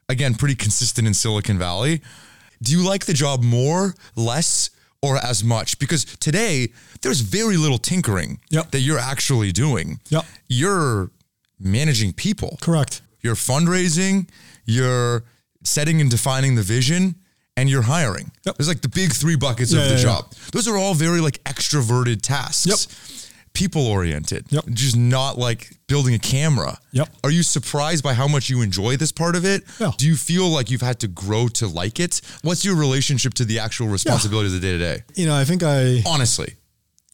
[0.08, 2.00] again pretty consistent in Silicon Valley.
[2.62, 4.70] Do you like the job more, less,
[5.02, 5.78] or as much?
[5.78, 6.68] Because today
[7.02, 8.70] there's very little tinkering Yep.
[8.72, 10.00] that you're actually doing.
[10.08, 10.24] Yep.
[10.48, 11.10] You're
[11.60, 13.02] managing people Correct.
[13.20, 14.28] you're fundraising,
[14.64, 15.24] you're
[15.64, 17.14] setting and defining the vision,
[17.56, 18.30] and you're hiring.
[18.46, 18.56] Yep.
[18.56, 20.02] There's like the big three buckets Yeah, of the yeah, yeah.
[20.04, 20.32] job.
[20.52, 22.66] Those are all very like extroverted tasks.
[22.66, 22.78] Yep.
[23.58, 24.46] People oriented.
[24.50, 24.66] Yep.
[24.68, 26.78] Just not like building a camera.
[26.92, 27.08] Yep.
[27.24, 29.64] Are you surprised by how much you enjoy this part of it?
[29.80, 29.90] Yeah.
[29.98, 32.20] Do you feel like you've had to grow to like it?
[32.42, 35.02] What's your relationship to the actual responsibilities of the day to day?
[35.16, 36.54] You know, I think I Honestly.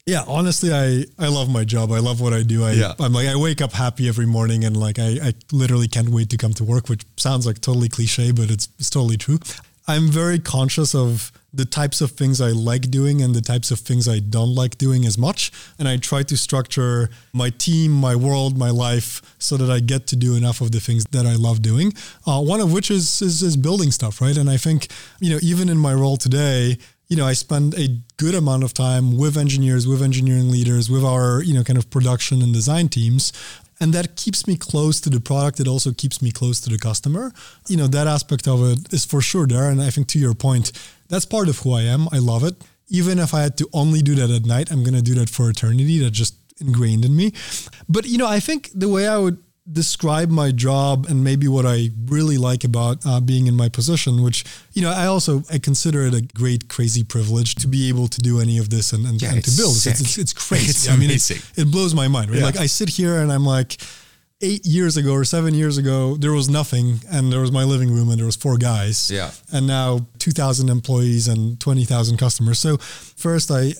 [0.04, 1.90] Yeah, honestly, I, I love my job.
[1.90, 2.62] I love what I do.
[2.62, 2.92] I, Yeah.
[3.00, 6.28] I'm like, I wake up happy every morning and like, I, I literally can't wait
[6.28, 9.38] to come to work, which sounds like totally cliche, but it's, it's totally true.
[9.88, 13.78] I'm very conscious of the types of things I like doing and the types of
[13.80, 15.52] things I don't like doing as much.
[15.78, 20.06] And I try to structure my team, my world, my life so that I get
[20.08, 21.92] to do enough of the things that I love doing.
[22.26, 24.36] Uh, one of which is, is, is building stuff, right?
[24.36, 24.88] And I think,
[25.20, 28.72] you know, even in my role today, you know, I spend a good amount of
[28.72, 32.88] time with engineers, with engineering leaders, with our, you know, kind of production and design
[32.88, 33.32] teams.
[33.80, 35.60] And that keeps me close to the product.
[35.60, 37.32] It also keeps me close to the customer.
[37.68, 39.68] You know, that aspect of it is for sure there.
[39.70, 40.72] And I think to your point,
[41.08, 42.08] that's part of who I am.
[42.12, 42.54] I love it.
[42.88, 45.28] Even if I had to only do that at night, I'm going to do that
[45.28, 45.98] for eternity.
[45.98, 47.32] That's just ingrained in me.
[47.88, 49.38] But, you know, I think the way I would
[49.72, 54.22] describe my job and maybe what I really like about uh, being in my position,
[54.22, 58.08] which you know I also I consider it a great crazy privilege to be able
[58.08, 59.76] to do any of this and, and, Yeah, and to build.
[59.76, 60.70] It's, it's, it's crazy.
[60.70, 61.10] It's I mean.
[61.10, 62.30] It, it blows my mind.
[62.30, 62.40] Right?
[62.40, 62.46] Yeah.
[62.46, 63.80] Like I sit here and I'm like.
[64.40, 67.88] Eight years ago or seven years ago, there was nothing, and there was my living
[67.88, 69.10] room, and there was four guys.
[69.10, 69.30] Yeah.
[69.52, 72.58] And now two thousand employees and twenty thousand customers.
[72.58, 73.72] So first, I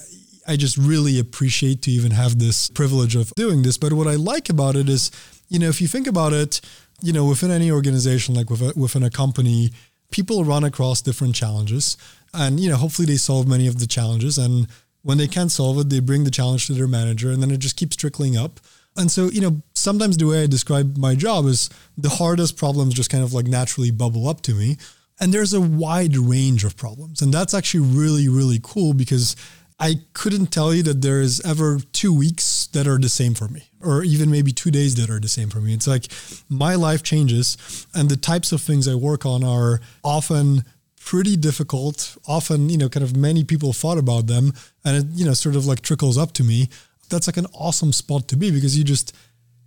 [0.46, 3.76] I just really appreciate to even have this privilege of doing this.
[3.76, 5.10] But what I like about it is,
[5.48, 6.60] you know, if you think about it,
[7.02, 9.70] you know, within any organization, like within a company,
[10.10, 11.96] people run across different challenges
[12.32, 14.38] and, you know, hopefully they solve many of the challenges.
[14.38, 14.68] And
[15.02, 17.58] when they can't solve it, they bring the challenge to their manager and then it
[17.58, 18.60] just keeps trickling up.
[18.96, 22.94] And so, you know, sometimes the way I describe my job is the hardest problems
[22.94, 24.76] just kind of like naturally bubble up to me.
[25.20, 27.22] And there's a wide range of problems.
[27.22, 29.36] And that's actually really, really cool because
[29.78, 33.48] I couldn't tell you that there is ever two weeks that are the same for
[33.48, 35.74] me, or even maybe two days that are the same for me.
[35.74, 36.06] It's like
[36.48, 40.64] my life changes, and the types of things I work on are often
[41.00, 42.16] pretty difficult.
[42.26, 44.52] Often, you know, kind of many people thought about them,
[44.84, 46.68] and it, you know, sort of like trickles up to me.
[47.10, 49.14] That's like an awesome spot to be because you just,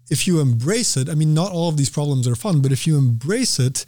[0.09, 2.87] if you embrace it, I mean, not all of these problems are fun, but if
[2.87, 3.85] you embrace it,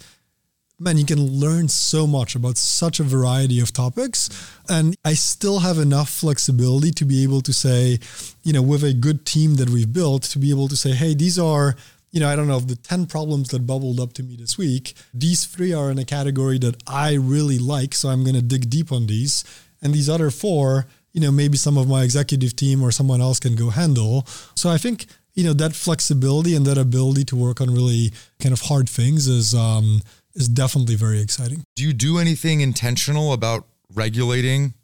[0.80, 4.30] man, you can learn so much about such a variety of topics.
[4.68, 7.98] And I still have enough flexibility to be able to say,
[8.42, 11.14] you know, with a good team that we've built, to be able to say, hey,
[11.14, 11.76] these are,
[12.12, 14.56] you know, I don't know, of the 10 problems that bubbled up to me this
[14.56, 17.94] week, these three are in a category that I really like.
[17.94, 19.44] So I'm going to dig deep on these.
[19.82, 23.38] And these other four, you know, maybe some of my executive team or someone else
[23.38, 24.26] can go handle.
[24.54, 28.54] So I think, you know, that flexibility and that ability to work on really kind
[28.54, 30.00] of hard things is, um,
[30.34, 31.64] is definitely very exciting.
[31.76, 34.74] Do you do anything intentional about regulating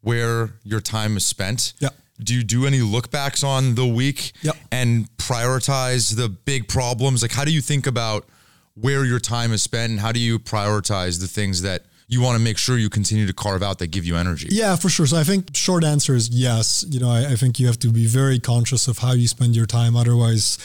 [0.00, 1.74] where your time is spent?
[1.80, 1.90] Yeah.
[2.20, 4.56] Do you do any lookbacks on the week yep.
[4.72, 7.22] and prioritize the big problems?
[7.22, 8.26] Like, how do you think about
[8.74, 12.38] where your time is spent and how do you prioritize the things that you want
[12.38, 14.48] to make sure you continue to carve out that give you energy?
[14.50, 15.06] Yeah, for sure.
[15.06, 16.84] So I think short answer is yes.
[16.88, 19.54] You know, I, I think you have to be very conscious of how you spend
[19.54, 19.94] your time.
[19.94, 20.58] Otherwise,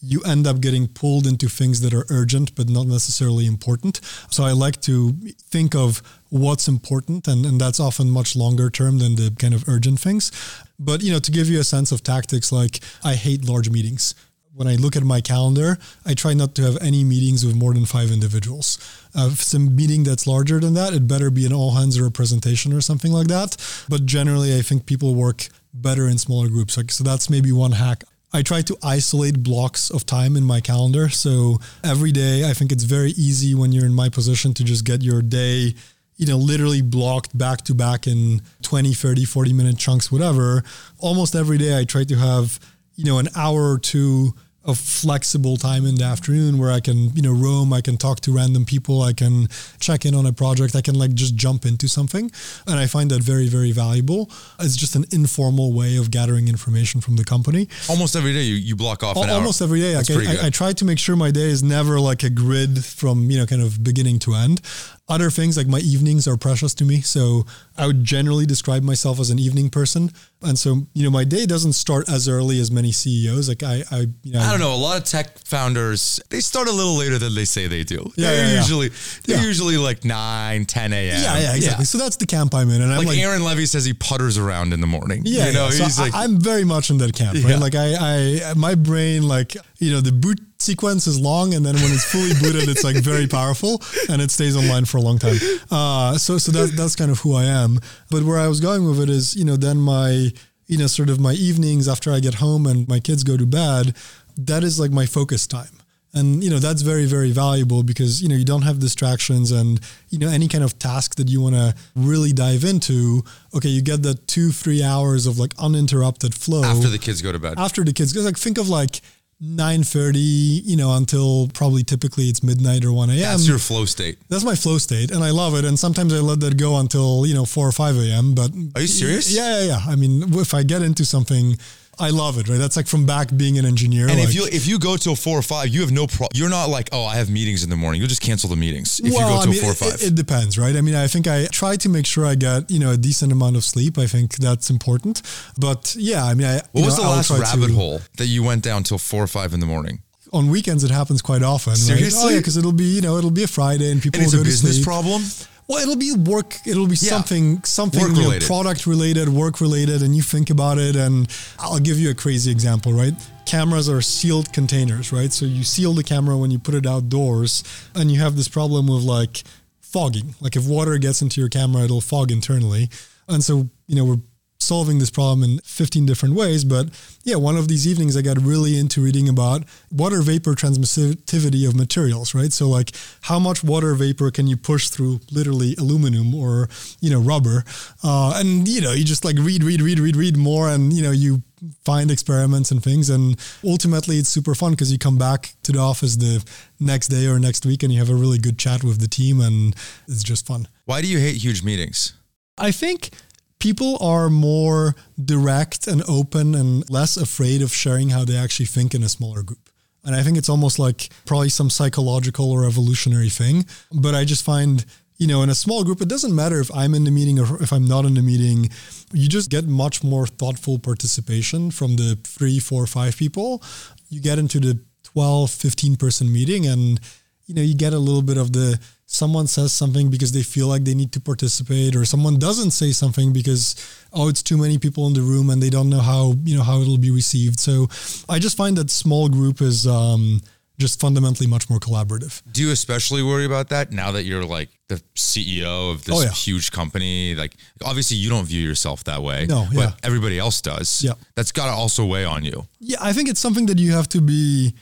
[0.00, 4.00] you end up getting pulled into things that are urgent but not necessarily important.
[4.30, 8.98] So I like to think of what's important and, and that's often much longer term
[8.98, 10.32] than the kind of urgent things.
[10.78, 14.14] But you know, to give you a sense of tactics, like I hate large meetings.
[14.54, 17.74] When I look at my calendar, I try not to have any meetings with more
[17.74, 18.78] than five individuals.
[19.14, 21.98] Uh, if it's a meeting that's larger than that, it better be an all hands
[21.98, 23.58] or a presentation or something like that.
[23.86, 26.78] But generally, I think people work better in smaller groups.
[26.78, 28.04] Like, so that's maybe one hack
[28.36, 31.08] I try to isolate blocks of time in my calendar.
[31.08, 34.84] So every day, I think it's very easy when you're in my position to just
[34.84, 35.74] get your day,
[36.18, 40.62] you know, literally blocked back to back in 20, 30, 40 minute chunks, whatever.
[40.98, 42.60] Almost every day, I try to have,
[42.94, 44.34] you know, an hour or two
[44.66, 48.20] a flexible time in the afternoon where I can, you know, roam, I can talk
[48.20, 49.48] to random people, I can
[49.80, 52.30] check in on a project, I can like just jump into something.
[52.66, 54.30] And I find that very, very valuable.
[54.58, 57.68] It's just an informal way of gathering information from the company.
[57.88, 59.96] Almost every day you, you block off an Almost every day.
[59.96, 62.84] Like I, I, I try to make sure my day is never like a grid
[62.84, 64.60] from, you know, kind of beginning to end.
[65.08, 67.00] Other things like my evenings are precious to me.
[67.00, 67.46] So
[67.78, 70.10] I would generally describe myself as an evening person.
[70.42, 73.48] And so, you know, my day doesn't start as early as many CEOs.
[73.48, 74.74] Like I, I, you know, I don't know.
[74.74, 78.10] A lot of tech founders, they start a little later than they say they do.
[78.16, 79.36] Yeah, they're yeah, usually, yeah.
[79.36, 81.22] they're usually like 9, 10 a.m.
[81.22, 81.84] Yeah, yeah, exactly.
[81.84, 82.82] So that's the camp I'm in.
[82.82, 85.22] And I'm like, like Aaron Levie says he putters around in the morning.
[85.24, 85.84] Yeah, you know, yeah.
[85.84, 87.60] he's so like, I, am very much in that camp, right?
[87.60, 91.74] Like I, I, my brain, like you know, the boot sequence is long, and then
[91.74, 95.18] when it's fully booted, it's like very powerful, and it stays online for a long
[95.18, 95.36] time.
[95.70, 97.78] Uh, so, so that that's kind of who I am.
[98.10, 100.30] But where I was going with it is, you know, then my,
[100.66, 103.46] you know, sort of my evenings after I get home and my kids go to
[103.46, 103.94] bed,
[104.36, 105.80] that is like my focus time
[106.16, 109.80] and you know that's very very valuable because you know you don't have distractions and
[110.08, 113.22] you know any kind of task that you want to really dive into
[113.54, 117.30] okay you get the two three hours of like uninterrupted flow after the kids go
[117.30, 119.00] to bed after the kids go like think of like
[119.42, 124.16] 9.30 you know until probably typically it's midnight or 1 a.m that's your flow state.
[124.30, 127.26] That's my flow state and i love it and sometimes i let that go until
[127.26, 129.34] you know 4 or 5 a.m but are you serious?
[129.36, 129.80] Yeah yeah yeah.
[129.86, 131.58] I mean if i get into something
[131.98, 132.58] I love it, right?
[132.58, 134.08] That's like from back being an engineer.
[134.08, 136.28] And like, if you if you go till four or five, you have no pro.
[136.34, 138.00] You're not like, oh, I have meetings in the morning.
[138.00, 139.94] You'll just cancel the meetings if well, you go till I mean, four or five.
[139.94, 140.76] It, it depends, right?
[140.76, 143.32] I mean, I think I try to make sure I get you know a decent
[143.32, 143.96] amount of sleep.
[143.96, 145.22] I think that's important.
[145.58, 148.42] But yeah, I mean, I, what was know, the last rabbit to, hole that you
[148.42, 150.02] went down till four or five in the morning?
[150.32, 151.70] On weekends, it happens quite often.
[151.70, 151.78] Right?
[151.78, 152.20] Seriously?
[152.22, 154.38] Oh yeah, because it'll be you know it'll be a Friday and people And will
[154.38, 154.84] go to business sleep.
[154.84, 155.22] problem.
[155.68, 156.60] Well, it'll be work.
[156.64, 157.10] It'll be Yeah.
[157.10, 160.94] something, something Work you know, product related, work related, and you think about it.
[160.94, 161.26] And
[161.58, 163.14] I'll give you a crazy example, right?
[163.46, 165.32] Cameras are sealed containers, right?
[165.32, 168.86] So you seal the camera when you put it outdoors, and you have this problem
[168.86, 169.42] with like
[169.80, 170.34] fogging.
[170.40, 172.88] Like if water gets into your camera, it'll fog internally.
[173.28, 174.20] And so you know we're
[174.66, 176.64] solving this problem in 15 different ways.
[176.64, 176.88] But
[177.24, 181.74] yeah, one of these evenings I got really into reading about water vapor transmissivity of
[181.74, 182.52] materials, right?
[182.52, 186.68] So like how much water vapor can you push through literally aluminum or,
[187.00, 187.64] you know, rubber?
[188.02, 191.02] Uh, and, you know, you just like read, read, read, read, read more and, you
[191.02, 191.42] know, you
[191.84, 193.08] find experiments and things.
[193.10, 196.44] And ultimately it's super fun because you come back to the office the
[196.80, 199.40] next day or next week and you have a really good chat with the team
[199.40, 199.74] and
[200.06, 200.68] it's just fun.
[200.84, 202.14] Why do you hate huge meetings?
[202.58, 203.10] I think
[203.58, 208.94] people are more direct and open and less afraid of sharing how they actually think
[208.94, 209.70] in a smaller group.
[210.04, 213.66] And I think it's almost like probably some psychological or evolutionary thing.
[213.92, 214.84] But I just find,
[215.16, 217.60] you know, in a small group, it doesn't matter if I'm in the meeting or
[217.60, 218.70] if I'm not in the meeting.
[219.12, 223.62] You just get much more thoughtful participation from the three, four, five people.
[224.08, 227.00] You get into the 12, 15 person meeting and,
[227.46, 230.66] you know, you get a little bit of the someone says something because they feel
[230.66, 233.76] like they need to participate or someone doesn't say something because
[234.12, 236.64] oh it's too many people in the room and they don't know how you know
[236.64, 237.58] how it'll be received.
[237.60, 237.86] So
[238.28, 240.40] i just find that small group is um,
[240.78, 242.42] just fundamentally much more collaborative.
[242.52, 246.22] Do you especially worry about that now that you're like the ceo of this oh,
[246.22, 246.30] yeah.
[246.30, 247.36] huge company?
[247.36, 249.92] Like obviously you don't view yourself that way no yeah.
[249.92, 251.04] but everybody else does.
[251.04, 251.12] Yeah.
[251.36, 252.66] That's got to also weigh on you.
[252.80, 254.74] Yeah i think it's something that you have to be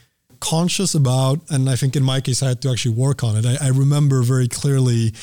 [0.45, 3.47] conscious about, and I think in my case, I had to actually work on it.
[3.47, 5.15] I, I remember very clearly,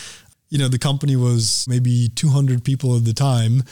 [0.50, 3.64] you know, the company was maybe 200 people at the time.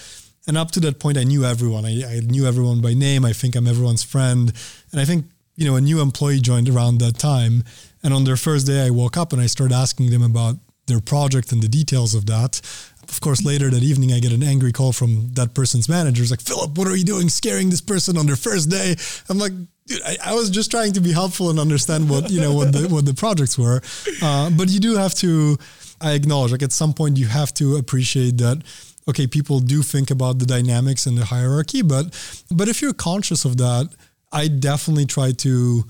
[0.48, 1.86] And up to that point, I knew everyone.
[1.86, 3.26] I, I knew everyone by name.
[3.26, 4.54] I think I'm everyone's friend.
[4.92, 7.64] And I think, you know, a new employee joined around that time.
[8.04, 11.00] And on their first day, I woke up and I started asking them about their
[11.00, 12.62] project and the details of that.
[13.10, 16.22] Of course, later that evening, I get an angry call from that person's manager.
[16.22, 18.96] It's like, Filip, what are you doing scaring this person on their first day?
[19.30, 19.54] I'm like,
[19.90, 22.72] dude, I, I, was just trying to be helpful and understand what you know what
[22.72, 23.82] the what the projects were.
[24.22, 25.58] Uh, but you do have to.
[26.02, 28.64] I acknowledge, like at some point, you have to appreciate that.
[29.10, 32.06] Okay, people do think about the dynamics and the hierarchy, but
[32.52, 33.90] but if you're conscious of that,
[34.32, 35.84] I definitely try to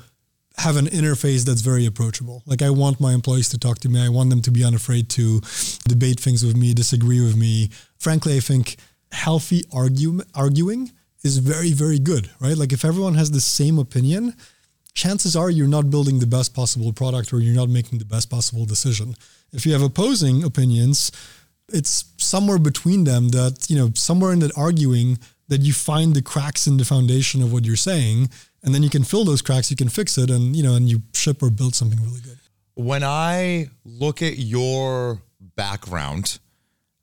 [0.58, 2.44] have an interface that's very approachable.
[2.46, 4.04] Like I want my employees to talk to me.
[4.04, 5.42] I want them to be unafraid to
[5.88, 7.70] debate things with me, disagree with me.
[7.98, 8.78] Frankly, I think
[9.12, 10.92] healthy argue, arguing
[11.24, 12.58] is very, very good, right?
[12.58, 14.36] Like if everyone has the same opinion,
[14.94, 18.30] chances are you're not building the best possible product or you're not making the best
[18.30, 19.16] possible decision.
[19.52, 21.12] If you have opposing opinions,
[21.70, 26.22] it's somewhere between them that, you know, somewhere in that arguing that you find the
[26.22, 28.30] cracks in the foundation of what you're saying
[28.64, 30.90] and then you can fill those cracks, you can fix it and, you know, and
[30.90, 32.38] you ship or build something really good.
[32.76, 35.22] When I look at your
[35.56, 36.40] background,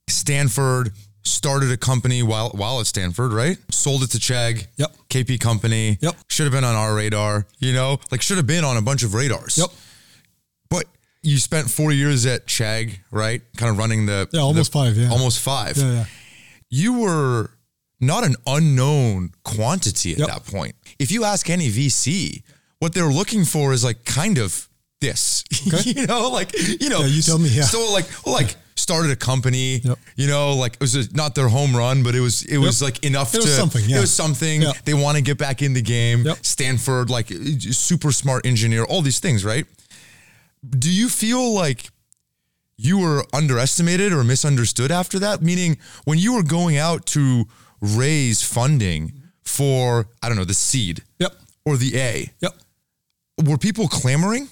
[0.09, 0.93] Stanford,
[1.27, 3.59] started a company while while at Stanford, right?
[3.71, 4.67] Sold it to Chegg.
[4.77, 4.97] Yep.
[5.09, 5.99] KP company.
[6.01, 6.17] Yep.
[6.29, 7.99] Should have been on our radar, you know?
[8.11, 9.59] Like should have been on a bunch of radars.
[9.59, 9.69] Yep.
[10.71, 10.85] But
[11.23, 13.43] you spent four years at Chegg, right?
[13.57, 15.11] Kind of running the Yeah, almost the, five, yeah.
[15.11, 15.77] Almost five.
[15.77, 16.05] Yeah, yeah.
[16.71, 17.51] You were
[18.01, 20.29] not an unknown quantity at yep.
[20.29, 20.75] that point.
[20.99, 22.43] If you ask any VC,
[22.79, 24.69] what they're looking for is like kind of
[25.01, 25.45] this.
[25.67, 25.91] Okay.
[25.91, 27.49] you know, like you know, yeah, you tell me.
[27.49, 27.65] Yeah.
[27.65, 29.79] So like, like started a company.
[29.79, 29.99] Yep.
[30.17, 32.81] You know, like it was a, not their home run, but it was it was
[32.83, 33.83] like enough it to something.
[33.87, 33.99] Yeah.
[33.99, 34.63] It was something.
[34.63, 34.77] Yep.
[34.85, 36.23] They want to get back in the game.
[36.23, 36.45] Yep.
[36.45, 39.67] Stanford, like super smart engineer, all these things, right?
[40.69, 41.91] Do you feel like
[42.77, 45.43] you were underestimated or misunderstood after that?
[45.43, 47.47] Meaning, when you were going out to
[47.81, 49.13] raise funding
[49.43, 51.35] for I don't know the seed, yep,
[51.65, 52.55] or the A, yep,
[53.45, 54.49] were people clamoring?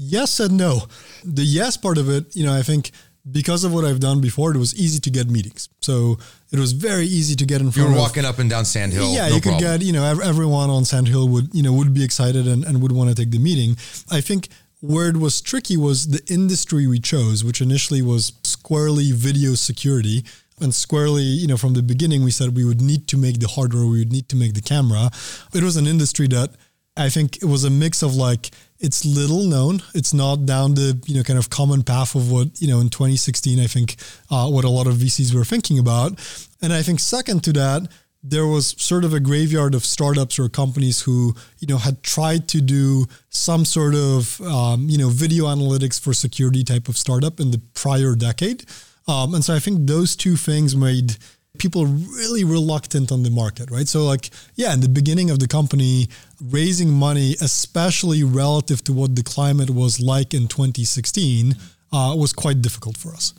[0.00, 0.82] Yes and no.
[1.24, 2.92] The yes part of it, you know, I think
[3.30, 5.68] because of what I've done before, it was easy to get meetings.
[5.80, 6.18] So
[6.50, 7.88] it was very easy to get in front.
[7.88, 9.12] You were of, walking up and down Sand Hill.
[9.12, 9.78] Yeah, no you could problem.
[9.78, 9.82] get.
[9.82, 12.92] You know, everyone on Sand Hill would you know would be excited and, and would
[12.92, 13.76] want to take the meeting.
[14.10, 14.48] I think
[14.80, 20.24] where it was tricky was the industry we chose, which initially was squarely video security.
[20.60, 23.46] And squarely, you know, from the beginning, we said we would need to make the
[23.46, 25.08] hardware, we would need to make the camera.
[25.54, 26.50] It was an industry that
[26.96, 29.82] I think it was a mix of like it's little known.
[29.94, 32.88] It's not down the you know kind of common path of what you know in
[32.88, 33.58] 2016.
[33.60, 33.96] I think
[34.30, 36.18] uh, what a lot of VCs were thinking about,
[36.62, 37.88] and I think second to that,
[38.22, 42.48] there was sort of a graveyard of startups or companies who you know had tried
[42.48, 47.40] to do some sort of um, you know video analytics for security type of startup
[47.40, 48.64] in the prior decade,
[49.08, 51.16] um, and so I think those two things made
[51.58, 53.88] people are really reluctant on the market, right?
[53.88, 56.08] So, like, yeah, in the beginning of the company,
[56.40, 61.56] raising money, especially relative to what the climate was like in 2016,
[61.92, 63.34] uh, was quite difficult for us.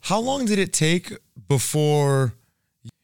[0.00, 1.12] How long did it take
[1.48, 2.34] before,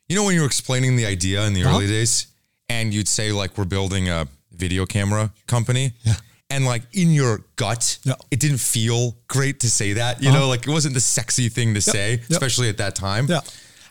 [0.08, 1.76] you know, when you were explaining the idea in the uh-huh.
[1.76, 2.28] early days,
[2.68, 5.92] and you'd say, like, we're building a video camera company?
[6.02, 6.14] Yeah
[6.50, 8.14] and like in your gut, yeah.
[8.30, 10.22] it didn't feel great to say that.
[10.22, 10.40] You uh-huh.
[10.40, 11.82] know, like it wasn't the sexy thing to yep.
[11.82, 12.30] say, yep.
[12.30, 13.26] especially at that time.
[13.28, 13.40] Yeah.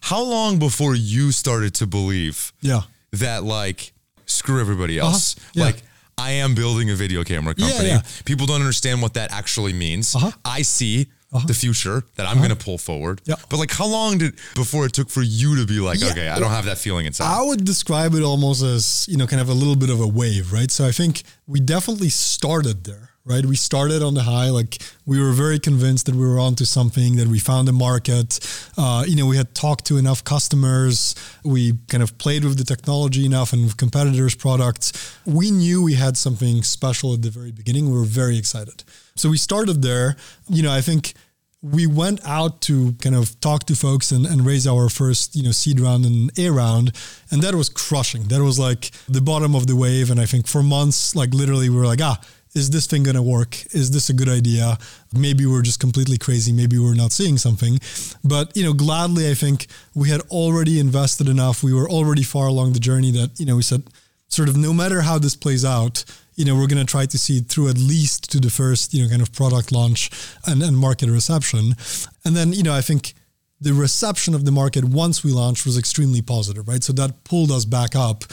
[0.10, 2.82] How long before you started to believe Yeah.
[3.14, 3.94] that like
[4.26, 5.36] screw everybody else?
[5.38, 5.50] Uh-huh.
[5.54, 5.64] Yeah.
[5.66, 5.78] Like
[6.18, 7.90] I am building a video camera company.
[7.90, 8.02] yeah.
[8.24, 10.16] People don't understand what that actually means.
[10.16, 10.32] Uh-huh.
[10.46, 11.08] I see
[11.48, 13.20] the future that I'm going to pull forward.
[13.26, 13.36] Yeah.
[13.50, 16.12] But like how long did before it took for you to be like, Yeah.
[16.12, 17.26] okay, I don't have that feeling inside.
[17.28, 20.08] I would describe it almost as, you know, kind of a little bit of a
[20.08, 20.72] wave, right?
[20.72, 23.46] So I think we definitely started there, right?
[23.46, 27.16] We started on the high, like we were very convinced that we were onto something,
[27.16, 28.40] that we found a market.
[28.78, 31.16] Uh, you know, we had talked to enough customers.
[31.44, 35.18] We kind of played with the technology enough and with competitors' products.
[35.26, 37.92] We knew we had something special at the very beginning.
[37.92, 38.84] We were very excited.
[39.16, 40.16] So we started there.
[40.48, 41.14] You know, I think
[41.62, 45.42] we went out to kind of talk to folks and, and raise our first, you
[45.42, 46.92] know, seed round and A round.
[47.32, 48.24] And that was crushing.
[48.26, 50.12] That was like the bottom of the wave.
[50.12, 52.20] And I think for months, like literally we were like, ah,
[52.56, 53.58] is this thing going to work?
[53.74, 54.78] Is this a good idea?
[55.14, 56.54] Maybe we're just completely crazy.
[56.54, 57.80] Maybe we're not seeing something.
[58.24, 61.62] But, you know, gladly, I think we had already invested enough.
[61.62, 63.84] We were already far along the journey that, you know, we said
[64.30, 67.18] sort of no matter how this plays out, you know, we're going to try to
[67.18, 70.10] see it through at least to the first, you know, kind of product launch
[70.48, 71.76] and, and market reception.
[72.24, 73.14] And then, you know, I think
[73.62, 76.84] the reception of the market once we launched was extremely positive, right?
[76.84, 78.26] So that pulled us back up.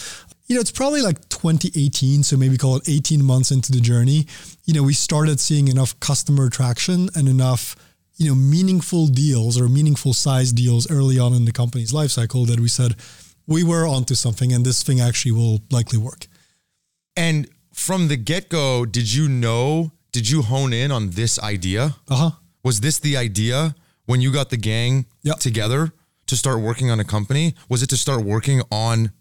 [0.52, 4.26] You know, it's probably like 2018, so maybe call it 18 months into the journey.
[4.66, 7.74] You know, we started seeing enough customer traction and enough,
[8.16, 12.44] you know, meaningful deals or meaningful size deals early on in the company's life cycle
[12.44, 12.96] that we said
[13.46, 16.26] we were onto something and this thing actually will likely work.
[17.16, 21.96] and from the get-go, did you know, did you hone in on this idea?
[22.10, 22.30] Uh huh.
[22.62, 23.74] Was this the idea
[24.04, 25.38] when you got the gang Yep.
[25.38, 25.92] together
[26.26, 27.54] to start working on a company?
[27.70, 29.12] Was it to start working on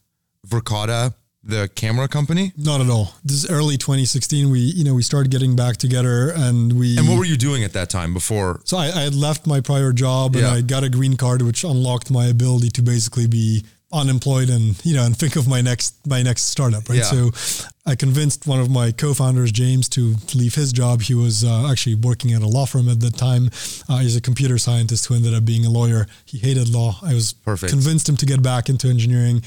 [0.46, 1.14] Verkada,
[1.44, 2.54] the camera company?
[2.58, 3.14] Not at all.
[3.24, 4.50] This is early 2016.
[4.52, 6.98] We, you know, we started getting back together and we.
[6.98, 8.62] And what were you doing at that time before?
[8.66, 11.64] so I, I had left my prior job and I got a green card, which
[11.64, 13.64] unlocked my ability to basically be
[13.94, 17.04] unemployed and you know and think of my next my next startup right Yeah.
[17.04, 21.70] so i convinced one of my co-founders james to leave his job he was uh,
[21.70, 23.50] actually working at a law firm at that time
[23.90, 27.14] uh, he's a computer scientist who ended up being a lawyer he hated law i
[27.14, 27.72] was Perfect.
[27.72, 29.42] convinced him to get back into engineering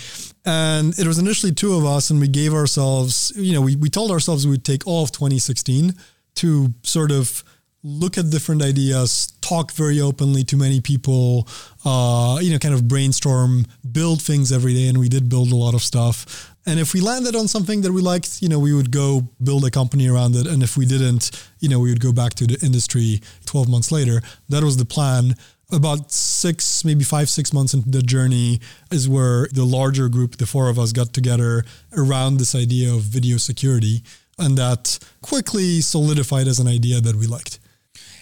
[0.45, 3.89] and it was initially two of us and we gave ourselves you know we, we
[3.89, 5.95] told ourselves we'd take all of 2016
[6.35, 7.45] to sort of
[7.85, 11.47] look at different ideas, talk very openly to many people,
[11.85, 14.89] uh, you know, kind of brainstorm, build things every day.
[14.89, 16.54] And we did build a lot of stuff.
[16.67, 19.65] And if we landed on something that we liked, you know, we would go build
[19.67, 20.47] a company around it.
[20.47, 23.93] And if we didn't, you know, we would go back to the industry 12 months
[23.93, 24.23] later.
[24.49, 25.35] That was the plan.
[25.73, 28.61] About six, maybe five, six months into the journey
[28.91, 31.65] is where the larger group, the four of us, got together
[31.97, 34.03] around this idea of video security.
[34.39, 37.59] And that quickly solidified as an idea that we liked.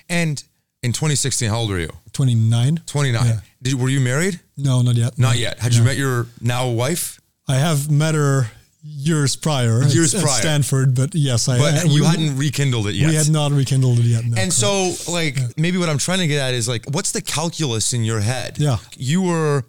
[0.08, 0.42] And
[0.82, 1.90] in 2016, how old were you?
[2.12, 2.82] 29?
[2.86, 3.24] 29.
[3.26, 3.40] Yeah.
[3.62, 4.40] Did, were you married?
[4.56, 5.16] No, not yet.
[5.16, 5.40] Not No.
[5.40, 5.58] yet.
[5.60, 7.20] Had you met your now wife?
[7.52, 8.50] I have met her
[8.82, 9.82] years prior.
[9.84, 10.40] Years at, prior.
[10.40, 11.58] Stanford, but yes, I.
[11.58, 13.10] But I- you we, hadn't rekindled it yet.
[13.10, 14.24] We had not rekindled it yet.
[14.24, 14.52] No, And correct.
[14.54, 18.04] so, like, maybe what I'm trying to get at is like, what's the calculus in
[18.04, 18.56] your head?
[18.58, 18.78] Yeah.
[18.96, 19.64] You were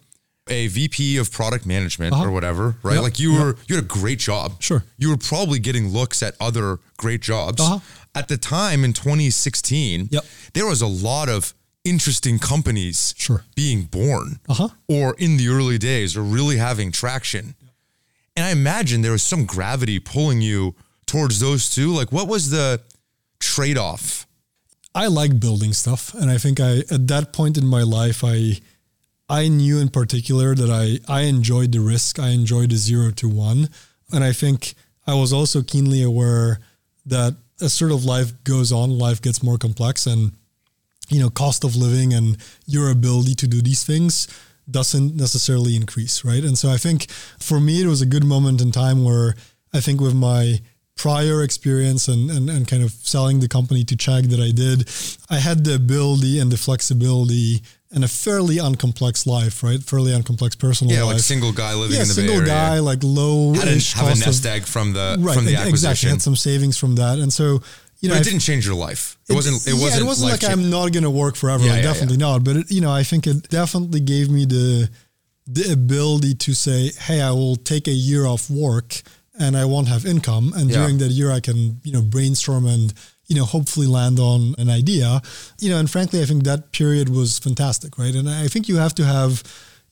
[0.49, 2.25] a VP of product management Uh-huh.
[2.25, 2.95] or whatever, right?
[2.95, 3.03] Yep.
[3.03, 3.41] Like, you Yep.
[3.41, 4.61] were you had a great job.
[4.61, 4.84] Sure.
[4.97, 7.61] You were probably getting looks at other great jobs.
[7.61, 7.79] Uh-huh.
[8.15, 10.25] At the time in 2016, Yep.
[10.53, 11.53] there was a lot of
[11.86, 13.43] interesting companies Sure.
[13.55, 14.69] being born Uh-huh.
[14.88, 17.55] or in the early days or really having traction.
[18.36, 20.75] And I imagine there was some gravity pulling you
[21.05, 21.93] towards those two.
[21.93, 22.81] Like, what was the
[23.39, 24.25] trade off?
[24.95, 28.59] I like building stuff, and I think I at that point in my life, I
[29.27, 32.19] I knew in particular that I I enjoyed the risk.
[32.19, 33.69] I enjoyed the zero to one,
[34.11, 34.75] and I think
[35.07, 36.59] I was also keenly aware
[37.07, 40.34] that as sort of life goes on, life gets more complex, and
[41.09, 44.27] you know, cost of living and your ability to do these things
[44.70, 46.43] doesn't necessarily increase, right?
[46.43, 47.09] And so I think
[47.39, 49.36] for me, it was a good moment in time where
[49.74, 50.59] I think with my
[50.95, 54.88] prior experience and, and, and kind of selling the company to Chegg that I did,
[55.30, 59.82] I had the ability and the flexibility and a fairly uncomplex life, right?
[59.84, 61.14] Fairly uncomplex personal Yeah, life.
[61.16, 62.53] like single guy living yeah, in the single Bay Area.
[62.53, 65.68] guy, like low Had a, have a nest egg from the right, from the ex-
[65.70, 65.70] exactly.
[65.70, 66.09] acquisition.
[66.09, 67.61] Had some savings from that, and so
[68.04, 69.18] you know, but it didn't change your life.
[69.30, 69.66] It, wasn't.
[69.66, 70.04] It yeah, wasn't.
[70.04, 70.66] it wasn't like life-changing.
[70.66, 71.64] I'm not going to work forever.
[71.64, 72.43] Yeah, like, yeah, definitely not.
[72.43, 74.89] But it, you know, I think it definitely gave me the
[75.47, 79.01] the ability to say, "Hey, I will take a year off work
[79.39, 82.93] and I won't have income, and during that year, I can you know brainstorm and
[83.28, 85.22] you know hopefully land on an idea."
[85.60, 88.14] You know, and frankly, I think that period was fantastic, right?
[88.14, 89.43] And I think you have to have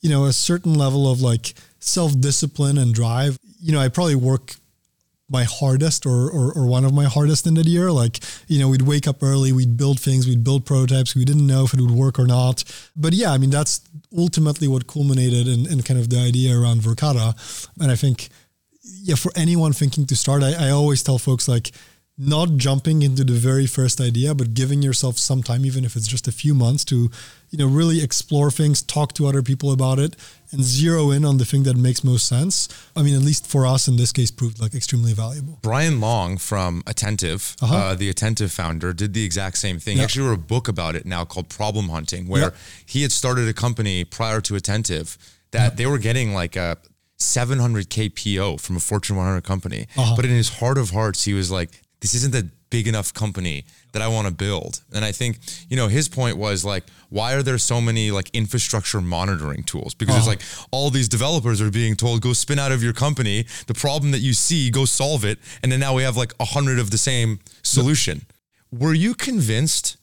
[0.01, 3.37] you know a certain level of like self discipline and drive.
[3.61, 4.55] You know, I probably work
[5.31, 7.91] my hardest or, or, or one of my hardest in that year.
[7.91, 11.15] Like, you know, we'd wake up early, we'd build things, we'd build prototypes.
[11.15, 12.63] We didn't know if it would work or not.
[12.95, 13.81] But yeah, I mean, that's
[14.15, 17.33] ultimately what culminated in, in kind of the idea around Verkada.
[17.79, 18.29] And I think,
[18.83, 21.71] yeah, for anyone thinking to start, I, I always tell folks like,
[22.17, 26.07] not jumping into the very first idea, but giving yourself some time, even if it's
[26.07, 27.09] just a few months, to
[27.49, 30.15] you know really explore things, talk to other people about it,
[30.51, 32.67] and zero in on the thing that makes most sense.
[32.95, 35.59] I mean, at least for us in this case, proved like extremely valuable.
[35.61, 37.75] Brian Long from Attentive, uh-huh.
[37.75, 39.97] uh, the Attentive founder, did the exact same thing.
[39.97, 42.53] He actually wrote a book about it now called Problem Hunting, where
[42.85, 45.17] he had started a company prior to Attentive
[45.51, 46.77] that they were getting like a
[47.19, 49.87] 700k PO from a Fortune 100 company.
[49.95, 50.15] Uh-huh.
[50.15, 51.69] But in his heart of hearts, he was like,
[52.01, 54.81] this isn't a big enough company that I want to build.
[54.93, 55.39] And I think,
[55.69, 59.93] you know, his point was like, why are there so many like infrastructure monitoring tools?
[59.93, 60.31] Because it's uh-huh.
[60.31, 63.45] like all these developers are being told, go spin out of your company.
[63.67, 65.39] The problem that you see, go solve it.
[65.61, 68.25] And then now we have like a hundred of the same solution.
[68.71, 69.97] Were you convinced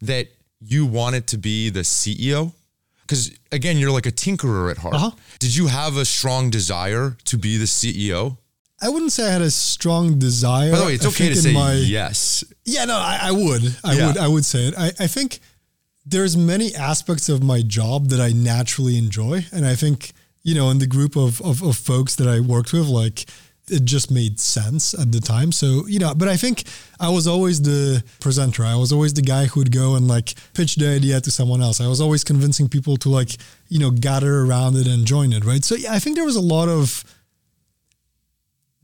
[0.00, 0.28] that
[0.60, 2.52] you wanted to be the CEO?
[3.02, 4.94] Because again, you're like a tinkerer at heart.
[4.94, 5.10] Uh-huh.
[5.38, 8.38] Did you have a strong desire to be the CEO?
[8.84, 10.70] I wouldn't say I had a strong desire.
[10.70, 12.44] By the way, it's I okay to say my, yes.
[12.64, 13.76] Yeah, no, I, I would.
[13.82, 14.06] I yeah.
[14.06, 14.18] would.
[14.18, 14.74] I would say it.
[14.78, 15.40] I, I think
[16.04, 20.12] there's many aspects of my job that I naturally enjoy, and I think
[20.44, 23.24] you know, in the group of, of, of folks that I worked with, like
[23.70, 25.50] it just made sense at the time.
[25.50, 26.64] So, you know, but I think
[27.00, 28.62] I was always the presenter.
[28.62, 31.62] I was always the guy who would go and like pitch the idea to someone
[31.62, 31.80] else.
[31.80, 33.30] I was always convincing people to like,
[33.68, 35.46] you know, gather around it and join it.
[35.46, 35.64] Right.
[35.64, 37.02] So, yeah, I think there was a lot of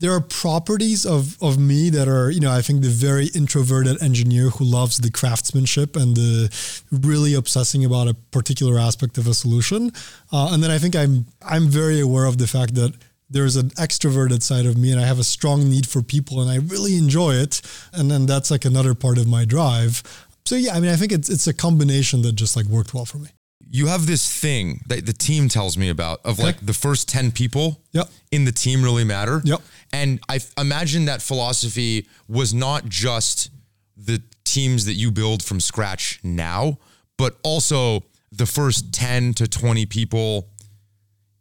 [0.01, 4.01] there are properties of of me that are you know I think the very introverted
[4.01, 6.49] engineer who loves the craftsmanship and the
[6.91, 9.91] really obsessing about a particular aspect of a solution,
[10.33, 12.93] uh, and then I think I'm I'm very aware of the fact that
[13.29, 16.51] there's an extroverted side of me and I have a strong need for people and
[16.51, 17.61] I really enjoy it,
[17.93, 20.03] and then that's like another part of my drive.
[20.45, 23.05] So yeah, I mean I think it's it's a combination that just like worked well
[23.05, 23.29] for me
[23.73, 26.47] you have this thing that the team tells me about of okay.
[26.47, 28.09] like the first 10 people yep.
[28.29, 29.41] in the team really matter.
[29.45, 29.61] Yep.
[29.93, 33.49] And I imagine that philosophy was not just
[33.97, 36.77] the teams that you build from scratch now,
[37.17, 40.47] but also the first 10 to 20 people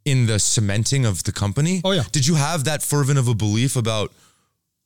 [0.04, 1.80] in the cementing of the company.
[1.84, 2.04] Oh yeah.
[2.10, 4.12] Did you have that fervent of a belief about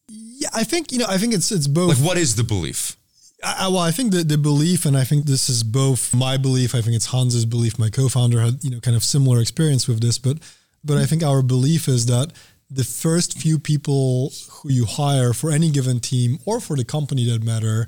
[0.09, 1.99] Yeah, I think, you know, I think it's it's both.
[1.99, 2.97] Like what is the belief?
[3.43, 6.75] I, well, I think the, the belief, and I think this is both my belief.
[6.75, 7.79] I think it's Hans's belief.
[7.79, 10.39] My co-founder had you know kind of similar experience with this, but
[10.83, 12.33] but I think our belief is that
[12.75, 17.25] the first few people who you hire for any given team or for the company
[17.31, 17.87] that matter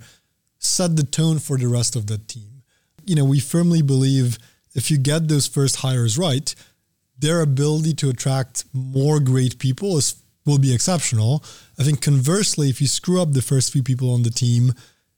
[0.59, 2.63] set the tone for the rest of the team.
[3.05, 4.39] You know, we firmly believe
[4.75, 6.55] if you get those first hires right,
[7.19, 11.43] their ability to attract more great people is will be exceptional.
[11.79, 14.73] I think conversely, if you screw up the first few people on the team,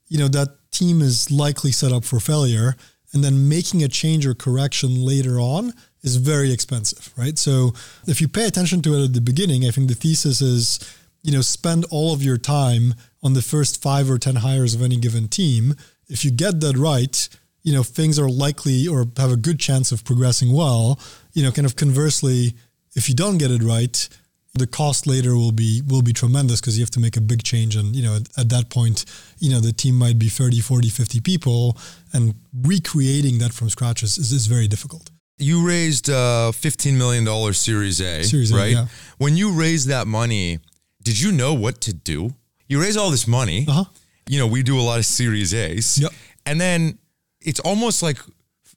[0.08, 2.76] you know, that team is likely set up for failure.
[3.12, 5.72] And then making a change or correction later on
[6.02, 7.38] is very expensive, right?
[7.38, 7.72] So
[8.06, 10.78] if you pay attention to it at the beginning, I think the thesis is,
[11.22, 14.82] you know, spend all of your time on the first five or 10 hires of
[14.82, 15.74] any given team.
[16.08, 17.28] If you get that right,
[17.62, 20.98] you know, things are likely or have a good chance of progressing well.
[21.32, 22.54] You know, kind of conversely,
[22.94, 24.08] if you don't get it right,
[24.54, 27.42] the cost later will be will be tremendous because you have to make a big
[27.42, 29.04] change and you know at, at, that point
[29.38, 31.76] you know the team might be 30 40 50 people
[32.12, 37.52] and recreating that from scratch is, is, is very difficult you raised a $15 million
[37.54, 38.86] series a series right yeah.
[39.18, 40.58] when you raised that money
[41.02, 42.30] did you know what to do
[42.68, 43.84] you raise all this money uh-huh.
[44.28, 46.12] you know we do a lot of series a's yep.
[46.46, 46.98] and then
[47.40, 48.18] it's almost like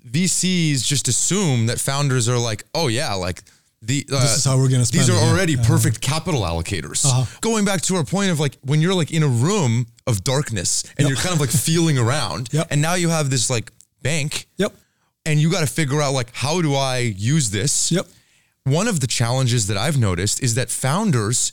[0.08, 3.42] vcs just assume that founders are like oh yeah like
[3.84, 6.42] the uh, this is how we're going to spend these are already uh, perfect capital
[6.42, 7.26] allocators uh-huh.
[7.42, 10.84] going back to our point of like when you're like in a room of darkness
[10.98, 11.10] and yep.
[11.10, 12.68] you're kind of like feeling around yep.
[12.70, 13.72] and now you have this like
[14.04, 14.74] bank yep
[15.26, 18.06] and you got to figure out like how do i use this yep
[18.64, 21.52] one of the challenges that i've noticed is that founders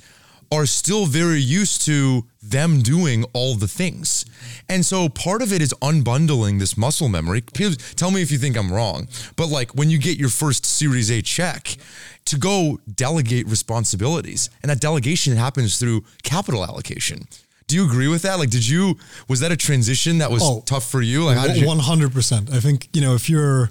[0.51, 4.25] are still very used to them doing all the things.
[4.69, 7.43] And so part of it is unbundling this muscle memory.
[7.43, 9.09] Tell me if you think I'm wrong.
[9.37, 11.77] But like when you get your first Series A check,
[12.25, 14.51] to go delegate responsibilities.
[14.63, 17.27] And that delegation happens through capital allocation.
[17.69, 18.39] Do you agree with that?
[18.39, 18.99] Like, did you,
[19.29, 21.25] was that a transition that was oh, tough for you?
[21.25, 21.67] Like, how did you?
[21.67, 22.53] 100%.
[22.53, 23.71] I think, you know, if you're,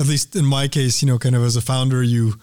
[0.00, 2.34] at least in my case, you know, kind of as a founder, you,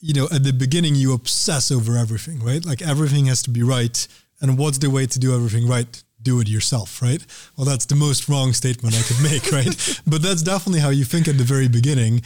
[0.00, 2.64] you know, at the beginning, you obsess over everything, right?
[2.64, 4.06] Like everything has to be right.
[4.40, 6.02] And what's the way to do everything right?
[6.22, 7.24] Do it yourself, right?
[7.56, 10.00] Well, that's the most wrong statement I could make, right?
[10.06, 12.22] but that's definitely how you think at the very beginning.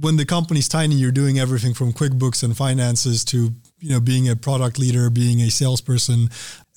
[0.00, 4.28] When the company's tiny, you're doing everything from QuickBooks and finances to, you know, being
[4.28, 6.28] a product leader, being a salesperson.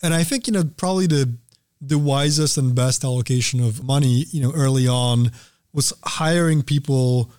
[0.02, 1.38] And I think, you know, probably the
[1.82, 5.32] the wisest and best allocation of money, you know, early on
[5.72, 7.32] was hiring people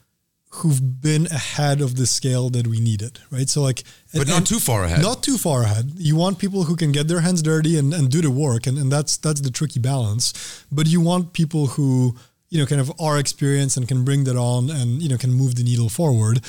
[0.53, 3.49] who've been ahead of the scale that we needed, right?
[3.49, 5.03] So like, but not too far ahead.
[5.03, 5.93] Not too far ahead.
[5.97, 8.77] You want people who can get their hands dirty and, and do the work, and,
[8.77, 10.65] and that's that's the tricky balance.
[10.73, 12.17] But you want people who
[12.49, 15.33] you know kind of are experienced and can bring that on and you know can
[15.33, 16.41] move the needle forward.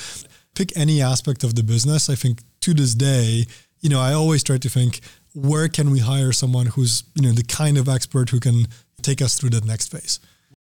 [0.54, 2.10] Pick any aspect of the business.
[2.10, 3.46] I think to this day,
[3.80, 5.00] you know, I always try to think
[5.34, 8.66] where can we hire someone who's you know the kind of expert who can
[9.02, 10.20] take us through that next phase.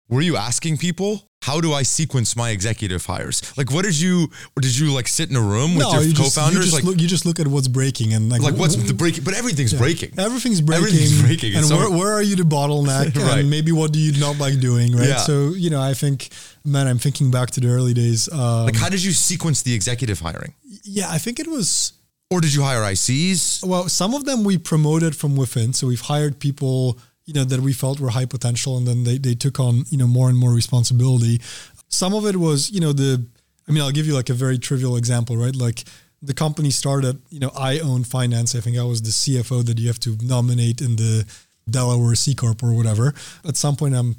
[0.09, 3.43] Were you asking people how do I sequence my executive hires?
[3.57, 6.03] Like, what did you, or did you like sit in a room with No, your
[6.03, 6.65] you just, you co-founders?
[6.65, 8.95] just like, look, you just look at what's breaking and like, like what's w- the
[8.95, 9.23] breaking?
[9.23, 9.79] But everything's yeah.
[9.79, 10.19] breaking.
[10.19, 10.85] Everything's breaking.
[10.87, 11.51] Everything's breaking.
[11.55, 13.15] And And so- where, where are you the bottleneck?
[13.29, 13.39] Right.
[13.41, 14.97] And maybe what do you not like doing?
[14.97, 15.09] Right.
[15.09, 15.19] Yeah.
[15.19, 16.31] So, you know, I think,
[16.65, 18.29] man, I'm thinking back to the early days.
[18.33, 20.55] Um, Like, how did you sequence the executive hiring?
[20.83, 21.93] yeah, I think it was,
[22.31, 23.65] Or did you hire ICs?
[23.65, 25.73] well, some of them we promoted from within.
[25.73, 29.17] So we've hired people, you know, that we felt were high potential and then they,
[29.17, 31.41] they took on, you know, more and more responsibility.
[31.89, 33.25] Some of it was, you know, the,
[33.67, 35.57] I mean, I'll give you like a very trivial example, right?
[35.57, 35.85] Like
[36.21, 38.55] the company started, you know, I own finance.
[38.55, 41.25] I think I was the CFO that you have to nominate in the
[41.71, 43.15] Delaware C Corp or whatever.
[43.47, 44.17] At some point, I'm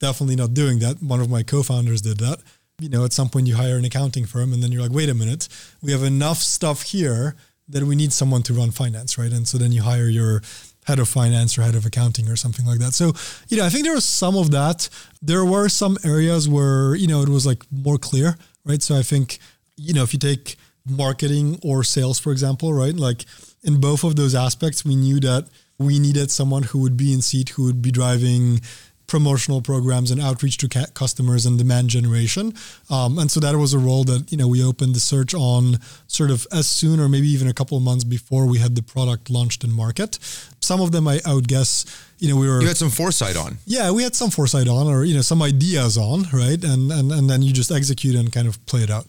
[0.00, 1.02] definitely not doing that.
[1.02, 2.40] One of my co-founders did that.
[2.80, 5.08] You know, at some point you hire an accounting firm and then you're like, wait
[5.08, 5.48] a minute,
[5.80, 7.36] we have enough stuff here
[7.68, 9.32] that we need someone to run finance, right?
[9.32, 10.42] And so then you hire your
[10.84, 12.92] head of finance or head of accounting or something like that.
[12.92, 13.12] So,
[13.48, 14.88] you know, I think there was some of that.
[15.22, 18.82] There were some areas where, you know, it was like more clear, right?
[18.82, 19.38] So I think,
[19.76, 20.56] you know, if you take
[20.86, 22.94] marketing or sales, for example, right?
[22.94, 23.24] Like
[23.62, 25.48] in both of those aspects, we knew that
[25.78, 28.60] we needed someone who would be in seat, who would be driving
[29.06, 32.54] promotional programs and outreach to ca- customers and demand generation.
[32.90, 35.78] Um, and so that was a role that, you know, we opened the search on
[36.06, 38.82] sort of as soon or maybe even a couple of months before we had the
[38.82, 40.18] product launched in market.
[40.60, 41.84] Some of them I, I would guess,
[42.18, 43.58] you know, we were You had some foresight on.
[43.66, 46.62] yeah, we had some foresight on or, you know, some ideas on, right?
[46.64, 49.06] And and and then you just execute and kind of play it out.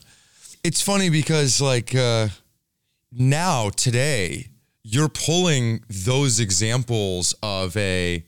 [0.63, 2.27] It's funny because like uh,
[3.11, 4.47] now today
[4.83, 8.23] you're pulling those examples of a,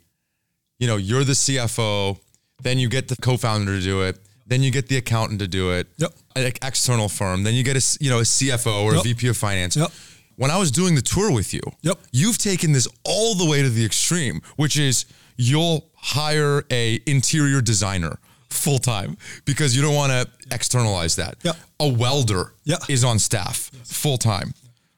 [0.80, 2.18] you know, you're the CFO,
[2.62, 5.72] then you get the co-founder to do it, then you get the accountant to do
[5.72, 6.14] it, Yep.
[6.36, 9.02] an external firm, then you get a you know a CFO or Yep.
[9.02, 9.76] a VP of finance.
[9.76, 9.92] Yep.
[10.36, 12.00] When I was doing the tour with you, Yep.
[12.12, 15.06] you've taken this all the way to the extreme, which is
[15.36, 18.20] you'll hire a interior designer
[18.50, 21.38] full time because you don't want to externalize that.
[21.44, 21.58] Yep.
[21.80, 22.78] A welder Yeah.
[22.88, 24.54] is on staff full time.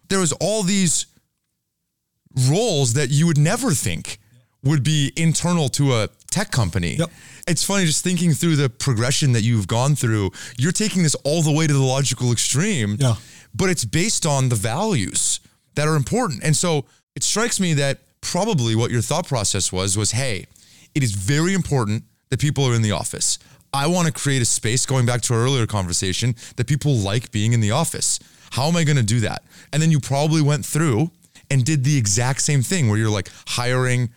[0.10, 1.06] There was all these
[2.48, 4.20] roles that you would never think
[4.64, 6.96] would be internal to a tech company.
[6.96, 7.10] Yep.
[7.48, 10.32] It's funny just thinking through the progression that you've gone through.
[10.58, 12.98] You're taking this all the way to the logical extreme.
[13.00, 13.16] Yeah.
[13.56, 15.40] But it's based on the values
[15.76, 16.44] that are important.
[16.44, 16.86] And so
[17.16, 20.46] it strikes me that probably what your thought process was was, hey,
[20.94, 23.40] it is very important that people are in the office.
[23.74, 27.32] I want to create a space, going back to our earlier conversation, that people like
[27.32, 28.20] being in the office.
[28.52, 29.44] How am I going to do that?
[29.72, 31.12] And then you probably went through
[31.52, 34.10] and did the exact same thing where you're like hiring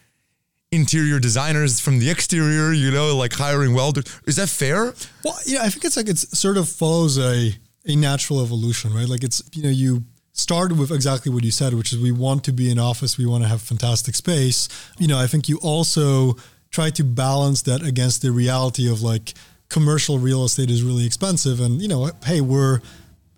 [0.72, 4.04] interior designers from the exterior, you know, like hiring welders.
[4.26, 4.94] Is that fair?
[5.22, 7.52] Well, yeah, I think it's like it's sort of follows a
[7.84, 9.08] a natural evolution, right?
[9.08, 12.42] Like it's you know you started with exactly what you said, which is we want
[12.44, 14.68] to be in office, we want to have fantastic space.
[14.98, 16.36] You know, I think you also
[16.70, 19.34] try to balance that against the reality of like
[19.68, 22.80] commercial real estate is really expensive, and you know, hey, we're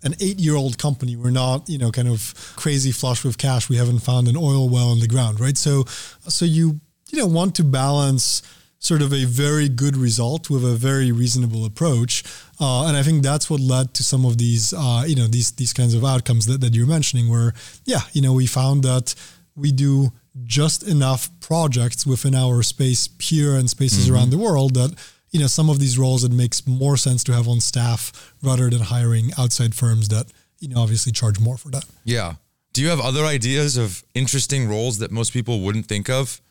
[0.03, 1.15] an eight-year-old company.
[1.15, 3.69] We're not, you know, kind of crazy flush with cash.
[3.69, 5.57] We haven't found an oil well in the ground, right?
[5.57, 5.85] So,
[6.27, 6.79] so you
[7.11, 8.41] you know want to balance
[8.85, 12.23] sort of a very good result with a very reasonable approach.
[12.59, 15.51] Uh, and I think that's what led to some of these, uh, you know, these
[15.53, 17.53] these kinds of outcomes that, that you're mentioning, where
[17.85, 19.15] yeah, you know, we found that
[19.55, 20.11] we do
[20.43, 24.93] just enough projects within our space here and spaces around the world that
[25.31, 28.69] you know some of these roles it makes more sense to have on staff rather
[28.69, 30.25] than hiring outside firms that
[30.59, 31.85] you know obviously charge more for that.
[32.03, 32.35] Yeah.
[32.73, 36.41] Do you have other ideas of interesting roles that most people wouldn't think of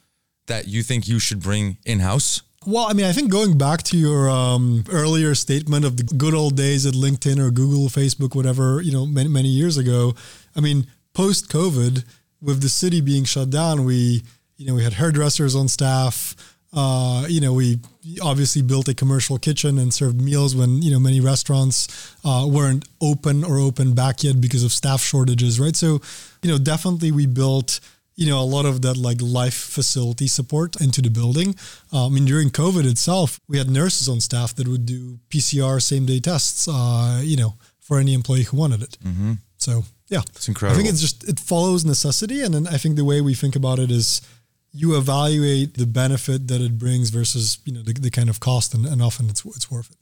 [0.46, 2.42] that you think you should bring in house?
[2.66, 6.34] Well, I mean, I think going back to your um, earlier statement of the good
[6.34, 10.14] old days at LinkedIn or Google, Facebook, whatever, you know, many, many years ago.
[10.56, 12.04] I mean, post COVID,
[12.40, 14.22] with the city being shut down, we,
[14.56, 16.36] you know, we had hairdressers on staff.
[16.72, 17.78] Uh, you know, we
[18.20, 22.84] obviously built a commercial kitchen and served meals when you know many restaurants uh, weren't
[23.00, 25.76] open or open back yet because of staff shortages, right?
[25.76, 26.00] So,
[26.42, 27.78] you know, definitely we built
[28.16, 31.54] you know, a lot of that like life facility support into the building.
[31.92, 35.82] Uh, I mean, during COVID itself, we had nurses on staff that would do PCR
[35.82, 38.96] same day tests, uh, you know, for any employee who wanted it.
[39.04, 39.32] Mm-hmm.
[39.58, 40.20] So, yeah.
[40.34, 40.78] It's incredible.
[40.78, 42.42] I think it's just, it follows necessity.
[42.42, 44.20] And then I think the way we think about it is
[44.72, 48.74] you evaluate the benefit that it brings versus, you know, the, the kind of cost
[48.74, 49.96] and, and often it's, it's worth it.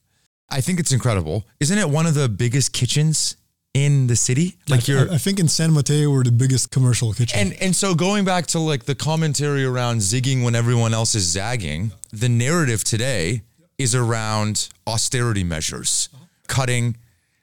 [0.51, 1.45] I think it's incredible.
[1.61, 3.37] Isn't it one of the biggest kitchens
[3.75, 4.57] in the city?
[4.69, 7.39] Like I, you're I think in San Mateo we're the biggest commercial kitchen.
[7.39, 11.25] and and so going back to like the commentary around zigging when everyone else is
[11.25, 13.43] zagging, the narrative today
[13.79, 16.09] is around austerity measures,
[16.49, 16.97] cutting,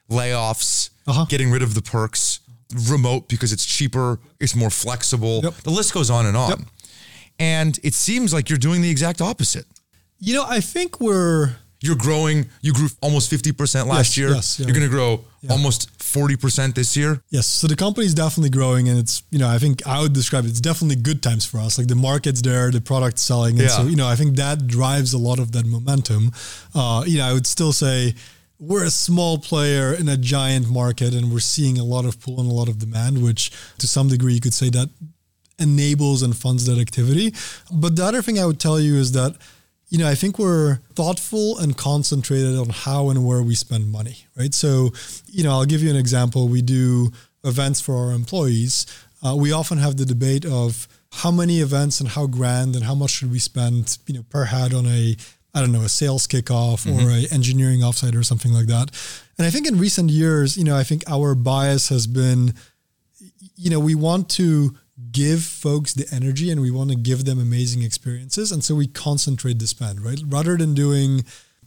[0.08, 1.24] layoffs, Uh-huh.
[1.28, 2.40] getting rid of the perks,
[2.88, 5.40] remote because it's cheaper, it's more flexible.
[5.42, 5.54] Yep.
[5.64, 6.50] The list goes on and on.
[6.50, 6.58] Yep.
[7.38, 9.66] And it seems like you're doing the exact opposite.
[10.20, 12.46] you know, I think we're You're growing.
[12.60, 14.28] You grew almost 50% last Yes, year.
[14.34, 14.66] yes, yeah.
[14.66, 17.22] You're going to grow almost 40% this year.
[17.30, 20.12] Yes, so the company is definitely growing, and it's you know I think I would
[20.12, 21.78] describe it, it's definitely good times for us.
[21.78, 25.12] Like the market's there, the product's selling, and so you know I think that drives
[25.12, 26.32] a lot of that momentum.
[26.74, 28.14] Uh, you know, I would still say
[28.58, 32.40] we're a small player in a giant market, and we're seeing a lot of pull
[32.40, 34.90] and a lot of demand, which to some degree you could say that
[35.58, 37.34] enables and funds that activity.
[37.72, 39.36] But the other thing I would tell you is that
[39.90, 44.24] you know, I think we're thoughtful and concentrated on how and where we spend money,
[44.36, 44.54] right?
[44.54, 44.92] So,
[45.26, 46.48] you know, I'll give you an example.
[46.48, 47.10] We do
[47.42, 48.86] events for our employees.
[49.22, 52.94] Uh, we often have the debate of how many events and how grand and how
[52.94, 55.16] much should we spend, you know, per head on a,
[55.52, 58.90] I don't know, a sales kickoff or a engineering offsite or something like that.
[59.38, 62.54] And I think in recent years, you know, I think our bias has been,
[63.56, 64.76] you know, we want to
[65.12, 68.52] give folks the energy and we want to give them amazing experiences.
[68.52, 70.20] And so we concentrate the spend, right?
[70.26, 71.24] Rather than doing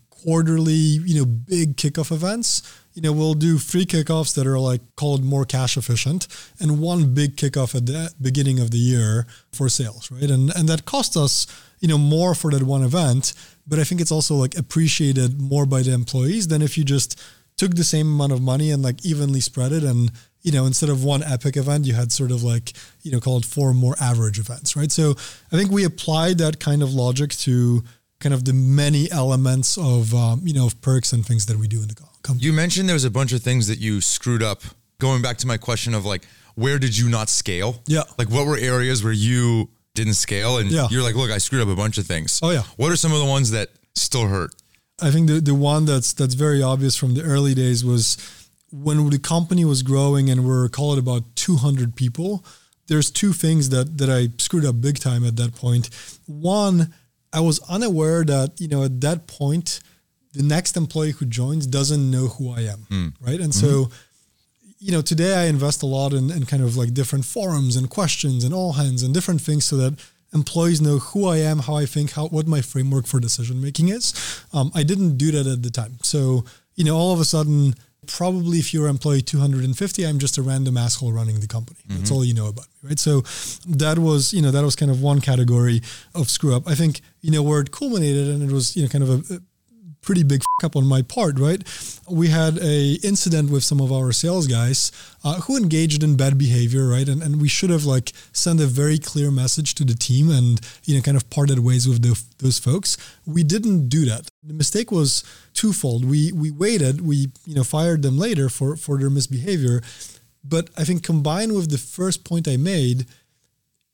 [0.09, 2.61] quarterly, you know, big kickoff events,
[2.93, 6.27] you know, we'll do three kickoffs that are like called more cash efficient
[6.59, 10.29] and one big kickoff at the beginning of the year for sales, right?
[10.29, 11.47] And and that costs us,
[11.79, 13.33] you know, more for that one event,
[13.67, 17.19] but I think it's also like appreciated more by the employees than if you just
[17.57, 20.11] took the same amount of money and like evenly spread it and
[20.43, 23.45] you know instead of one epic event you had sort of like you know called
[23.45, 25.11] four more average events right so
[25.51, 27.83] i think we applied that kind of logic to
[28.19, 31.67] kind of the many elements of um, you know of perks and things that we
[31.67, 34.41] do in the company You mentioned there was a bunch of things that you screwed
[34.43, 34.61] up.
[34.99, 36.23] Going back to my question of like,
[36.55, 37.81] where did you not scale?
[37.85, 38.03] Yeah.
[38.17, 40.57] Like, what were areas where you didn't scale?
[40.59, 40.87] And Yeah.
[40.89, 42.39] you're like, look, I screwed up a bunch of things.
[42.41, 42.63] Oh, yeah.
[42.77, 44.51] What are some of the ones that still hurt?
[45.01, 48.15] I think the, the one that's that's very obvious from the early days was
[48.73, 52.43] when the company was growing and we're call it about 200 people.
[52.87, 55.89] There's two things that that I screwed up big time at that point.
[56.25, 56.93] One,
[57.31, 59.79] I was unaware that you know at that point,
[60.33, 63.39] the next employee who joins doesn't know who I am, right?
[63.39, 63.89] And so
[64.83, 67.89] you know, today I invest a lot in, in kind of like different forums and
[67.89, 69.97] questions and all hands and different things so that
[70.33, 73.87] employees know who I am, how I think, how what my framework for decision making
[73.87, 74.13] is.
[74.51, 75.99] Um, I didn't do that at the time.
[76.01, 76.43] So,
[76.75, 77.75] you know, all of a sudden,
[78.07, 81.79] probably if you're employee 250, I'm just a random asshole running the company.
[81.87, 82.13] That's mm-hmm.
[82.13, 82.99] all you know about me, right?
[82.99, 83.21] So
[83.67, 85.81] that was, you know, that was kind of one category
[86.15, 86.67] of screw up.
[86.67, 89.35] I think, you know, where it culminated and it was, you know, kind of a,
[89.35, 89.39] a
[90.03, 91.61] pretty big up on my part, right?
[92.07, 94.91] We had a incident with some of our sales guys
[95.23, 97.07] uh, who engaged in bad behavior, right?
[97.07, 100.61] And, and we should have like sent a very clear message to the team and,
[100.85, 102.97] you know, kind of parted ways with the, those folks.
[103.25, 104.29] We didn't do that.
[104.43, 105.23] The mistake was
[105.53, 106.05] twofold.
[106.05, 109.81] We, we waited, we, you know, fired them later for, for their misbehavior.
[110.43, 113.05] But I think combined with the first point I made,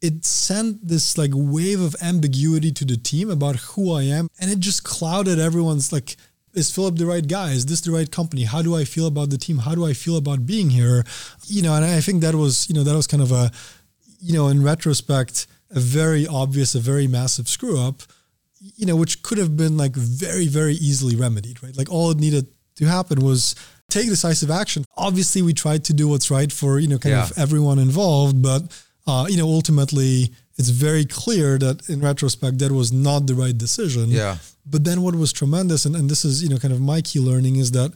[0.02, 4.30] it sent this like wave of ambiguity to the team about who I am.
[4.40, 6.16] And it just clouded everyone's like,
[6.54, 7.52] is Filip the right guy?
[7.52, 8.44] Is this the right company?
[8.44, 9.60] How do I feel about the team?
[9.60, 11.04] How do I feel about being here?
[11.48, 13.52] You know, and I think that was, you know, that was kind of a,
[14.20, 18.02] you know, in retrospect, a very obvious, a very massive screw up,
[18.60, 21.78] you know, which could have been like very, very easily remedied, right?
[21.78, 22.48] Like all it needed
[22.78, 23.54] to happen was
[23.90, 24.86] take decisive action.
[24.98, 27.24] Obviously, we tried to do what's right for, you know, kind Yeah.
[27.26, 28.64] of everyone involved, but
[29.10, 30.14] uh, you know, ultimately,
[30.60, 34.06] it's very clear that in retrospect, that was not the right decision.
[34.10, 34.38] Yeah.
[34.74, 37.20] But then what was tremendous, and, and this is, you know, kind of my key
[37.20, 37.92] learning is that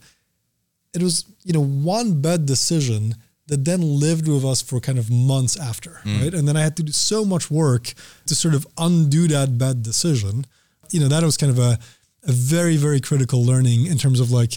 [0.94, 3.16] it was, you know, one bad decision
[3.48, 6.34] that then lived with us for kind of months after, right?
[6.34, 7.94] And then I had to do so much work
[8.28, 10.46] to sort of undo that bad decision.
[10.92, 11.78] You know, that was kind of a,
[12.24, 14.54] a very, very critical learning in terms of like,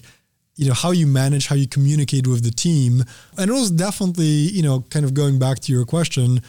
[0.56, 3.04] you know, how you manage, how you communicate with the team.
[3.38, 6.40] And it was definitely, you know, kind of going back to your question,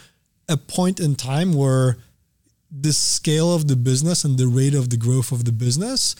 [0.47, 1.97] a point in time where
[2.71, 6.15] the scale of the business and the rate of the growth of the business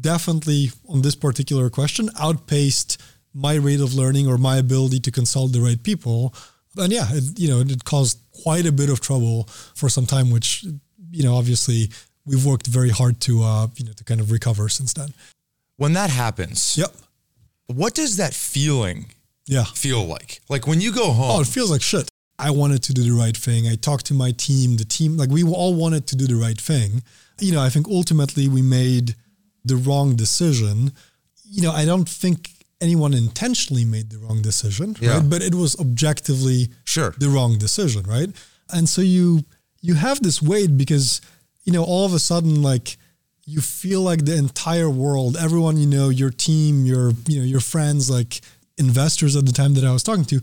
[0.00, 3.00] definitely on this particular question outpaced
[3.34, 6.34] my rate of learning or my ability to consult the right people.
[6.76, 10.30] And yeah it, you know it caused quite a bit of trouble for some time
[10.30, 10.64] which
[11.10, 11.90] you know obviously
[12.24, 15.12] we've worked very hard to uh you know to kind of recover since then.
[15.76, 16.94] When that happens, yep
[17.74, 19.06] what does that feeling
[19.46, 20.40] yeah feel like?
[20.48, 22.08] Like when you go home, Oh, it feels like shit.
[22.38, 23.66] I wanted to do the right thing.
[23.68, 26.58] I talked to my team, the team, like we all wanted to do the right
[26.60, 27.02] thing.
[27.38, 29.14] You know, I think ultimately we made
[29.64, 30.92] the wrong decision.
[31.52, 32.38] you know, I don't think
[32.80, 35.14] anyone intentionally made the wrong decision, Yeah.
[35.16, 35.28] right?
[35.28, 37.12] But it was objectively Sure.
[37.18, 38.30] the wrong decision, right?
[38.70, 39.44] And so you
[39.82, 41.20] you have this weight because
[41.64, 42.96] you know all of a sudden like
[43.44, 47.60] you feel like the entire world, everyone you know, your team, your you know your
[47.60, 48.40] friends, like
[48.78, 50.40] investors at the time that I was talking to,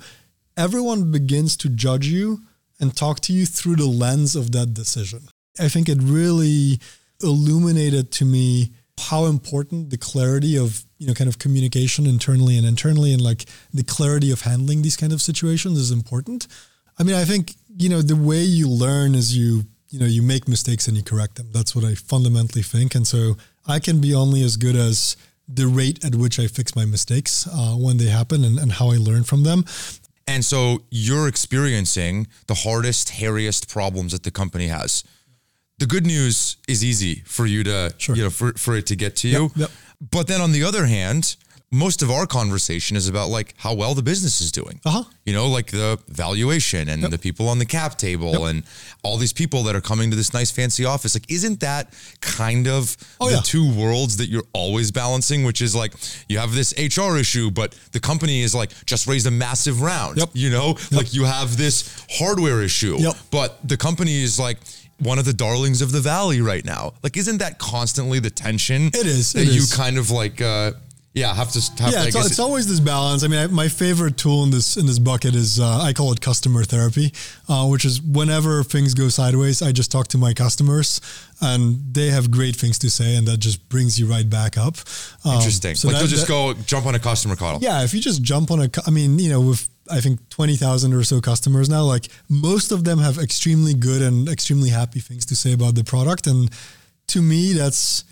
[0.55, 2.41] everyone begins to judge you
[2.79, 5.21] and talk to you through the lens of that decision.
[5.59, 6.79] I think it really
[7.21, 12.65] illuminated to me how important the clarity of you know kind of communication internally and
[12.65, 16.47] internally and like the clarity of handling these kind of situations is important
[16.97, 20.21] i mean i think you know the way you learn is you you know you
[20.21, 23.99] make mistakes and you correct them that's what i fundamentally think and so i can
[24.01, 25.15] be only as good as
[25.47, 28.91] the rate at which i fix my mistakes uh, when they happen and, and how
[28.91, 29.63] i learn from them
[30.29, 35.03] And so you're experiencing the hardest, hairiest problems that the company has.
[35.79, 38.15] The good news is easy for you to, Sure.
[38.17, 39.51] you know, for, for it to get to you.
[39.55, 39.69] yep.
[40.01, 41.37] But then on the other hand,
[41.69, 44.79] most of our conversation is about like how well the business is doing.
[44.85, 45.03] Uh-huh.
[45.25, 48.63] You know, like the valuation and the people on the cap table and
[49.03, 51.13] all these people that are coming to this nice fancy office.
[51.13, 53.41] Like, isn't that kind of Oh, the yeah.
[53.41, 55.43] two worlds that you're always balancing?
[55.43, 55.93] Which is like
[56.29, 60.17] you have this HR issue, but the company is like just raised a massive round.
[60.19, 60.29] Yep.
[60.33, 63.15] You know, like you have this hardware issue, Yep.
[63.29, 64.57] but the company is like
[64.99, 66.93] one of the darlings of the valley right now.
[67.03, 68.87] Like, isn't that constantly the tension?
[68.87, 69.75] It is, that it you is.
[69.75, 70.71] kind of like, uh,
[71.17, 71.91] yeah, have to have.
[71.93, 73.23] yeah, it's, it's it- always this balance.
[73.23, 76.11] I mean, I, my favorite tool in this in this bucket is uh, I call
[76.13, 77.13] it customer therapy,
[77.49, 81.01] uh, which is whenever things go sideways, I just talk to my customers,
[81.41, 81.61] and
[81.93, 84.75] they have great things to say, and that just brings you right back up.
[85.25, 85.75] Um, Interesting.
[85.75, 87.59] so like that- you'll just that- go jump on a customer call.
[87.61, 90.93] yeah, if you just jump on a, I mean, you know, with I think 20,000
[90.93, 95.25] or so customers now, like most of them have extremely good and extremely happy things
[95.27, 96.27] to say about the product.
[96.27, 96.49] And
[97.07, 98.03] to me, that's,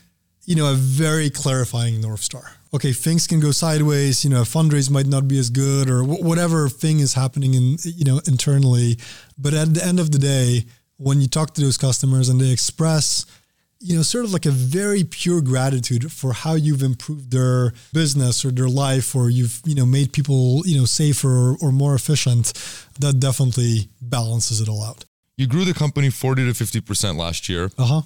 [0.46, 2.54] you know, a very clarifying North Star.
[2.76, 6.04] Okay, things can go sideways, you know, a fundraise might not be as good or
[6.04, 8.98] wh- whatever thing is happening in, you know, internally.
[9.38, 10.66] But at the end of the day,
[10.98, 13.26] when you talk to those customers and they express,
[13.80, 18.44] you know, sort of like a very pure gratitude for how you've improved their business
[18.44, 21.96] or their life, or you've, you know, made people, you know, safer or, or more
[21.96, 22.52] efficient,
[23.00, 25.06] that definitely balances it all out.
[25.38, 27.70] You grew the company 40 to 50% last year.
[27.78, 28.02] Uh huh.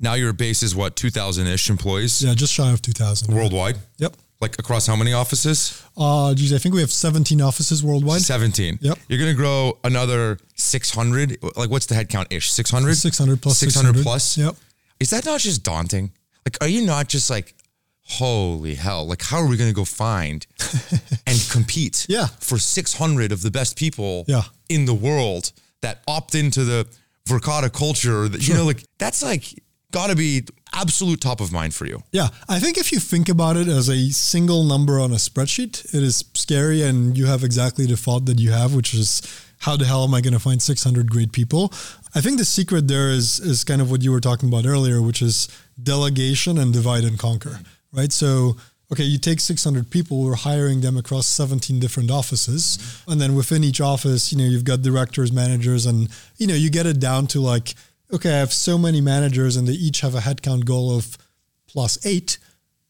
[0.00, 3.34] Now your base is what, 2,000 ish employees Yeah, just shy of 2000.
[3.34, 3.78] worldwide?
[3.98, 4.16] Yep.
[4.40, 5.82] Like across how many offices?
[5.96, 8.20] Uh, geez, I think we have 17 offices worldwide.
[8.20, 8.78] 17.
[8.80, 8.98] Yep.
[9.08, 11.38] You're going to grow another 600.
[11.56, 12.52] Like what's the headcount ish?
[12.52, 12.94] 600?
[12.94, 14.02] 600 plus 600 600.
[14.04, 14.38] plus?
[14.38, 14.54] Yep.
[15.00, 16.12] Is that not just daunting?
[16.46, 17.54] Like, are you not just like,
[18.02, 20.46] holy hell, like, how are we going to go find
[21.26, 22.26] and compete Yeah.
[22.40, 24.44] for 600 of the best people Yeah.
[24.68, 26.86] in the world that opt into the
[27.28, 28.28] Verkada culture?
[28.28, 32.02] That, You know, like, that's like got to be absolute top of mind for you.
[32.12, 35.94] Yeah, I think if you think about it as a single number on a spreadsheet,
[35.94, 39.22] it is scary, and you have exactly the thought that you have, which is
[39.60, 41.72] how the hell am I going to find 600 great people?
[42.14, 45.02] I think the secret there is is kind of what you were talking about earlier,
[45.02, 45.48] which is
[45.82, 47.60] delegation and divide and conquer,
[47.92, 48.12] right?
[48.12, 48.56] So.
[48.90, 52.78] Okay, you take 600 people, we're hiring them across 17 different offices.
[53.06, 56.08] And then within each office, you know, you've got directors, managers, and,
[56.38, 57.74] you know, you get it down to like,
[58.12, 61.18] okay, I have so many managers and they each have a headcount goal of
[61.66, 62.38] plus eight,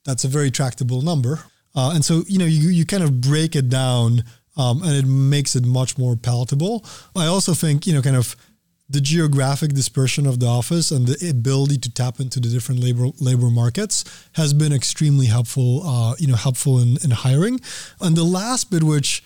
[0.04, 1.40] that's a very tractable number.
[1.74, 4.24] Uh, and so, you know, you, you kind of break it down
[4.56, 6.84] um, and it makes it much more palatable.
[7.14, 8.36] I also think, you know, kind of
[8.90, 13.08] the geographic dispersion of the office and the ability to tap into the different labor
[13.20, 17.60] labor markets has been extremely helpful, uh, you know, helpful in, in hiring.
[18.00, 19.22] And the last bit, which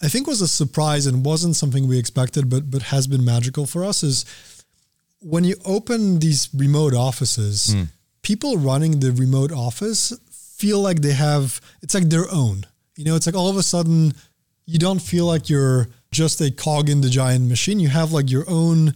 [0.00, 3.66] I think was a surprise and wasn't something we expected, but but has been magical
[3.66, 4.24] for us, is
[5.22, 7.84] when you open these remote offices, hmm.
[8.22, 12.64] people running the remote office feel like they have it's like their own.
[12.96, 14.12] You know, it's like all of a sudden
[14.66, 17.80] you don't feel like you're just a cog in the giant machine.
[17.80, 18.94] You have like your own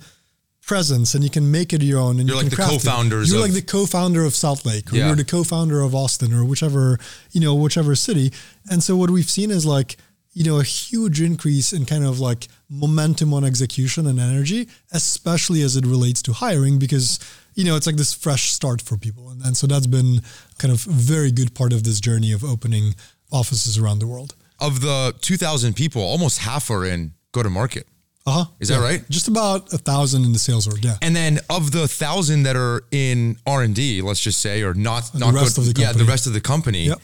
[0.63, 3.39] presence and you can make it your own and You're you like the co-founders You're
[3.39, 5.07] of- like the co-founder of Salt Lake or Yeah.
[5.07, 6.99] you're the co-founder of Austin or whichever,
[7.31, 8.33] you know, whichever city.
[8.69, 9.97] And so what we've seen is like,
[10.37, 15.63] you know, a huge increase in kind of like momentum on execution and energy, especially
[15.63, 17.19] as it relates to hiring, because,
[17.55, 19.31] you know, it's like this fresh start for people.
[19.31, 20.21] And, and so that's been
[20.59, 22.95] kind of a very good part of this journey of opening
[23.33, 24.35] offices around the world.
[24.61, 27.87] Of the 2,000 people, almost half are in go to market.
[28.27, 28.45] Uh huh.
[28.61, 29.09] Is that right?
[29.09, 30.85] Just about a thousand in the sales org.
[30.85, 30.97] Yeah.
[31.01, 34.75] And then of the thousand that are in R and D, let's just say, or
[34.75, 37.01] not, The not rest go- of the yeah, the rest of the company, Yep.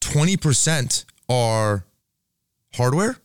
[0.00, 1.84] twenty percent are
[2.74, 3.16] hardware.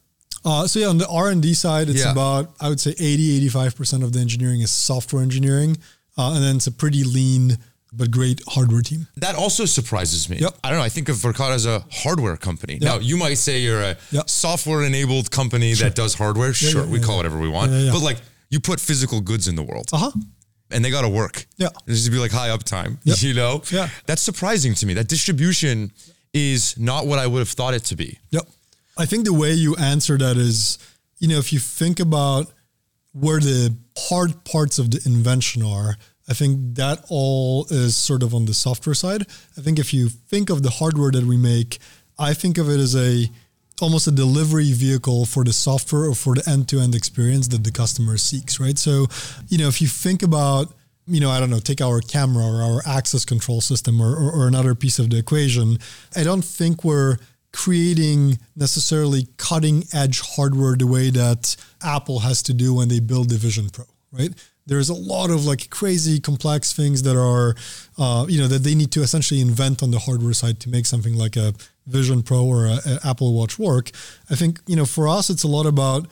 [0.43, 2.11] Uh, so yeah, on the R and D side, it's Yeah.
[2.11, 5.77] about I would say 80, 85 percent of the engineering is software engineering,
[6.17, 7.57] uh, and then it's a pretty lean
[7.91, 9.07] but great hardware team.
[9.17, 10.37] That also surprises me.
[10.39, 10.57] Yep.
[10.63, 10.83] I don't know.
[10.83, 12.77] I think of Verkada as a hardware company.
[12.81, 14.29] Now, you might say you're a Yep.
[14.29, 16.53] software enabled company that does hardware.
[16.53, 17.17] sure, yeah, we yeah, call yeah.
[17.19, 17.71] whatever we want.
[17.71, 17.91] Yeah, yeah.
[17.93, 18.17] But like,
[18.49, 20.11] you put physical goods in the world Uh huh.
[20.71, 21.47] and they got to work.
[21.57, 21.69] Yeah.
[21.85, 23.21] There's to be like high uptime, Yep.
[23.21, 23.61] you know?
[23.71, 23.87] Yeah.
[24.07, 24.93] That's surprising to me.
[24.95, 25.93] That distribution
[26.33, 28.19] is not what I would have thought it to be.
[28.31, 28.45] Yep.
[28.97, 30.77] I think the way you answer that is,
[31.19, 32.51] you know, if you think about
[33.11, 35.95] where the hard parts of the invention are,
[36.27, 39.23] I think that all is sort of on the software side.
[39.57, 41.77] I think if you think of the hardware that we make,
[42.17, 43.29] I think of it as a
[43.81, 48.17] almost a delivery vehicle for the software or for the end-to-end experience that the customer
[48.17, 48.77] seeks, right?
[48.77, 49.07] So,
[49.49, 50.73] you know, if you think about
[51.07, 54.31] you know, I don't know, take our camera or our access control system or, or,
[54.31, 55.77] or another piece of the equation.
[56.15, 57.17] I don't think we're
[57.55, 63.29] creating necessarily cutting edge hardware the way that Apple has to do when they build
[63.29, 64.31] the Vision Pro, right?
[64.67, 67.55] There's a lot of like crazy complex things that are,
[67.97, 70.85] uh, you know, that they need to essentially invent on the hardware side to make
[70.85, 71.53] something like a
[71.87, 73.91] Vision Pro or a, a Apple Watch work.
[74.29, 76.07] I think, you know, for us, it's a lot about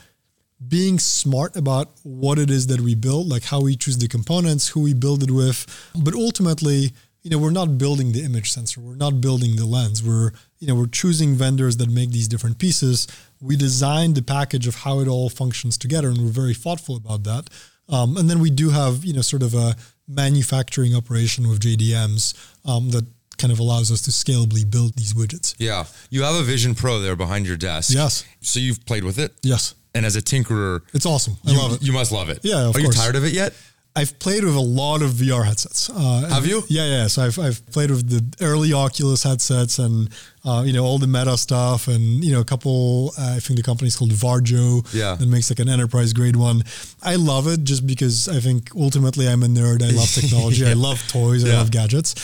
[0.66, 4.70] being smart about what it is that we build, like how we choose the components,
[4.70, 5.92] who we build it with.
[5.94, 6.94] But ultimately,
[7.24, 8.82] you know, we're not building the image sensor.
[8.82, 10.04] We're not building the lens.
[10.04, 13.08] We're, you know, we're choosing vendors that make these different pieces.
[13.40, 17.24] We design the package of how it all functions together, and we're very thoughtful about
[17.24, 17.50] that.
[17.90, 19.76] Um, and then we do have, you know, sort of a
[20.08, 22.34] manufacturing operation with JDMs
[22.66, 23.06] um, that
[23.38, 25.56] kind of allows us to scalably build these widgets.
[25.58, 25.86] Yeah.
[26.10, 27.94] You have a Vision Pro there behind your desk.
[27.94, 28.26] Yes.
[28.42, 29.34] So you've played with it?
[29.42, 29.76] Yes.
[29.96, 31.38] And as a tinkerer, It's awesome.
[31.46, 31.82] I you, love it.
[31.84, 32.40] you must love it.
[32.44, 33.54] Yeah, of Are you tired of it yet?
[33.96, 35.88] I've played with a lot of VR headsets.
[35.90, 36.64] Uh, Have you?
[36.68, 37.08] Yeah, yeah.
[37.08, 40.10] So I've, I've played with the early Oculus headsets and
[40.44, 43.14] uh, you know all the Meta stuff, and you know a couple.
[43.18, 44.84] Uh, I think the company's called Varjo.
[44.94, 45.14] Yeah.
[45.16, 46.64] that makes like an enterprise grade one.
[47.04, 49.84] I love it just because I think ultimately I'm a nerd.
[49.84, 50.66] I love technology.
[50.66, 51.46] I love toys.
[51.48, 52.16] I love gadgets.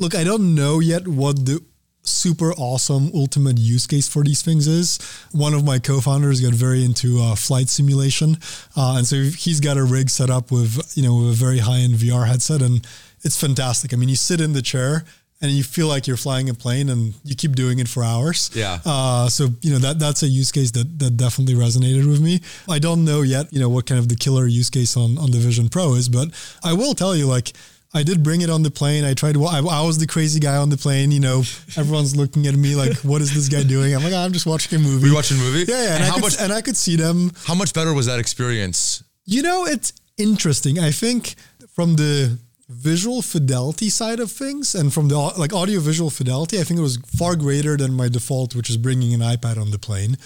[0.00, 1.60] Look, I don't know yet what the
[2.04, 4.98] super awesome ultimate use case for these things is.
[5.32, 8.38] One of my co-founders got very into uh, flight simulation,
[8.76, 11.58] uh, and so he's got a rig set up with you know with a very
[11.58, 12.86] high-end VR headset, and
[13.22, 13.92] it's fantastic.
[13.92, 15.04] I mean, you sit in the chair
[15.40, 18.50] and you feel like you're flying a plane, and you keep doing it for hours.
[18.54, 18.78] Yeah.
[18.84, 22.40] Uh, so you know that that's a use case that that definitely resonated with me.
[22.68, 25.30] I don't know yet, you know, what kind of the killer use case on on
[25.30, 26.28] the Vision Pro is, but
[26.62, 27.52] I will tell you, like.
[27.96, 29.04] I did bring it on the plane.
[29.04, 29.36] I tried.
[29.36, 31.12] I, I was the crazy guy on the plane.
[31.12, 31.38] You know,
[31.76, 34.46] everyone's looking at me like, "What is this guy doing?" I'm like, ah, "I'm just
[34.46, 35.70] watching a movie." You watching a movie?
[35.70, 35.94] Yeah, yeah.
[35.94, 37.30] And, And I how could, much- and I could see them.
[37.46, 39.02] How much better was that experience?
[39.24, 40.78] You know, it's interesting.
[40.78, 41.34] I think
[41.70, 42.38] from the
[42.68, 46.82] visual fidelity side of things and from the like audio visual fidelity, I think it
[46.82, 50.16] was far greater than my default, which is bringing an iPad on the plane.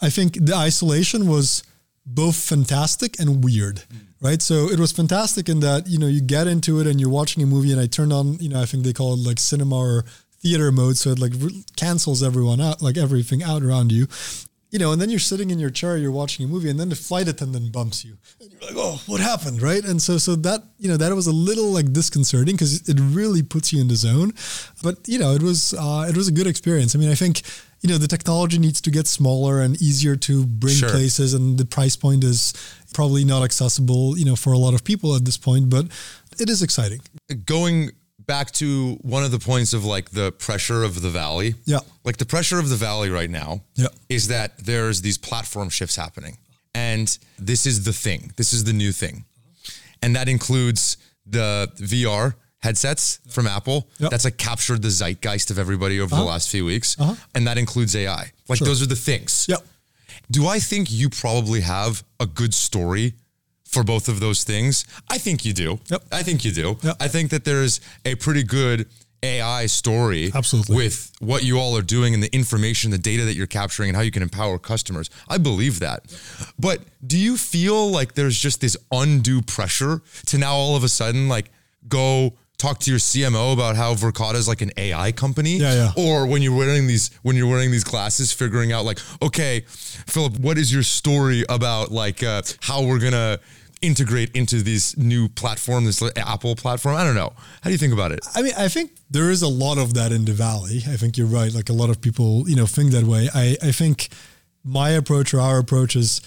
[0.00, 1.62] I think the isolation was
[2.04, 3.82] both fantastic and weird,
[4.20, 4.40] right?
[4.40, 7.42] So it was fantastic in that, you know, you get into it and you're watching
[7.42, 9.78] a movie and I turned on, you know, I think they call it like cinema
[9.78, 10.04] or
[10.40, 10.96] theater mode.
[10.96, 14.06] So it like re- cancels everyone out, like everything out around you
[14.70, 16.88] you know, and then you're sitting in your chair, you're watching a movie, and then
[16.88, 19.84] the flight attendant bumps you, and you're like, "Oh, what happened?" Right?
[19.84, 23.42] And so, so that you know, that was a little like disconcerting because it really
[23.42, 24.32] puts you in the zone.
[24.82, 26.94] But you know, it was uh, it was a good experience.
[26.94, 27.42] I mean, I think
[27.86, 30.90] you know the technology needs to get smaller and easier to bring Sure.
[30.90, 32.52] places, and the price point is
[32.94, 35.70] probably not accessible, you know, for a lot of people at this point.
[35.70, 35.86] But
[36.40, 37.00] it is exciting.
[37.44, 37.92] Going
[38.26, 41.54] back to one of the points of like the pressure of the valley.
[41.64, 41.78] Yeah.
[42.02, 43.86] Like the pressure of the valley right now Yeah.
[44.08, 46.36] is that there's these platform shifts happening.
[46.74, 47.06] And
[47.38, 48.32] this is the thing.
[48.36, 49.24] This is the new thing.
[50.02, 52.34] And that includes the VR
[52.66, 53.88] headsets from Apple.
[53.98, 54.10] Yep.
[54.10, 56.98] That's like captured the zeitgeist of everybody over the last few weeks.
[56.98, 57.14] Uh-huh.
[57.34, 58.32] And that includes AI.
[58.48, 58.66] Like Sure.
[58.66, 59.46] those are the things.
[59.48, 59.64] Yep.
[60.30, 63.14] Do I think you probably have a good story
[63.64, 64.84] for both of those things?
[65.08, 65.78] I think you do.
[65.90, 66.02] Yep.
[66.10, 66.76] I think you do.
[66.82, 66.96] Yep.
[67.00, 68.88] I think that there's a pretty good
[69.22, 70.76] AI story Absolutely.
[70.76, 73.96] with what you all are doing and the information, the data that you're capturing and
[73.96, 75.08] how you can empower customers.
[75.28, 76.00] I believe that.
[76.58, 80.88] But do you feel like there's just this undue pressure to now all of a
[80.88, 81.50] sudden like
[81.88, 85.56] go talk to your CMO about how Verkada is like an AI company?
[85.56, 85.92] Yeah, yeah.
[85.96, 90.38] Or when you're wearing these when you're wearing these glasses, figuring out like, okay, Filip,
[90.38, 93.38] what is your story about like uh, how we're gonna
[93.82, 96.96] integrate into this new platform, this Apple platform?
[96.96, 97.32] I don't know.
[97.60, 98.20] How do you think about it?
[98.34, 100.82] I mean, I think there is a lot of that in the valley.
[100.88, 101.52] I think you're right.
[101.52, 103.28] Like a lot of people, you know, think that way.
[103.34, 104.08] I, I think
[104.64, 106.20] my approach or our approach is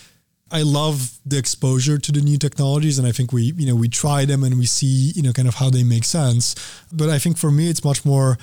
[0.52, 3.88] I love the exposure to the new technologies and I think we, you know, we
[3.88, 6.56] try them and we see, you know, kind of how they make sense.
[6.92, 8.38] But I think for me it's much more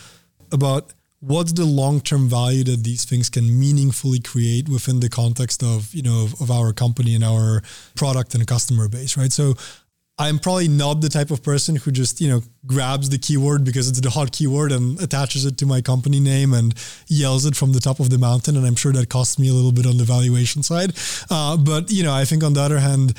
[0.53, 5.93] about what's the long-term value that these things can meaningfully create within the context of,
[5.95, 7.63] you know, of, of our company and our
[7.97, 9.33] product and customer base, right?
[9.33, 9.55] So
[10.19, 13.87] I'm probably not the type of person who just, you know, grabs the keyword because
[13.89, 16.75] it's the hot keyword and attaches it to my company name and
[17.07, 18.57] yells it from the top of the mountain.
[18.57, 20.95] And I'm sure that costs me a little bit on the valuation side.
[21.31, 23.12] Uh, but, you know, I think on the other hand,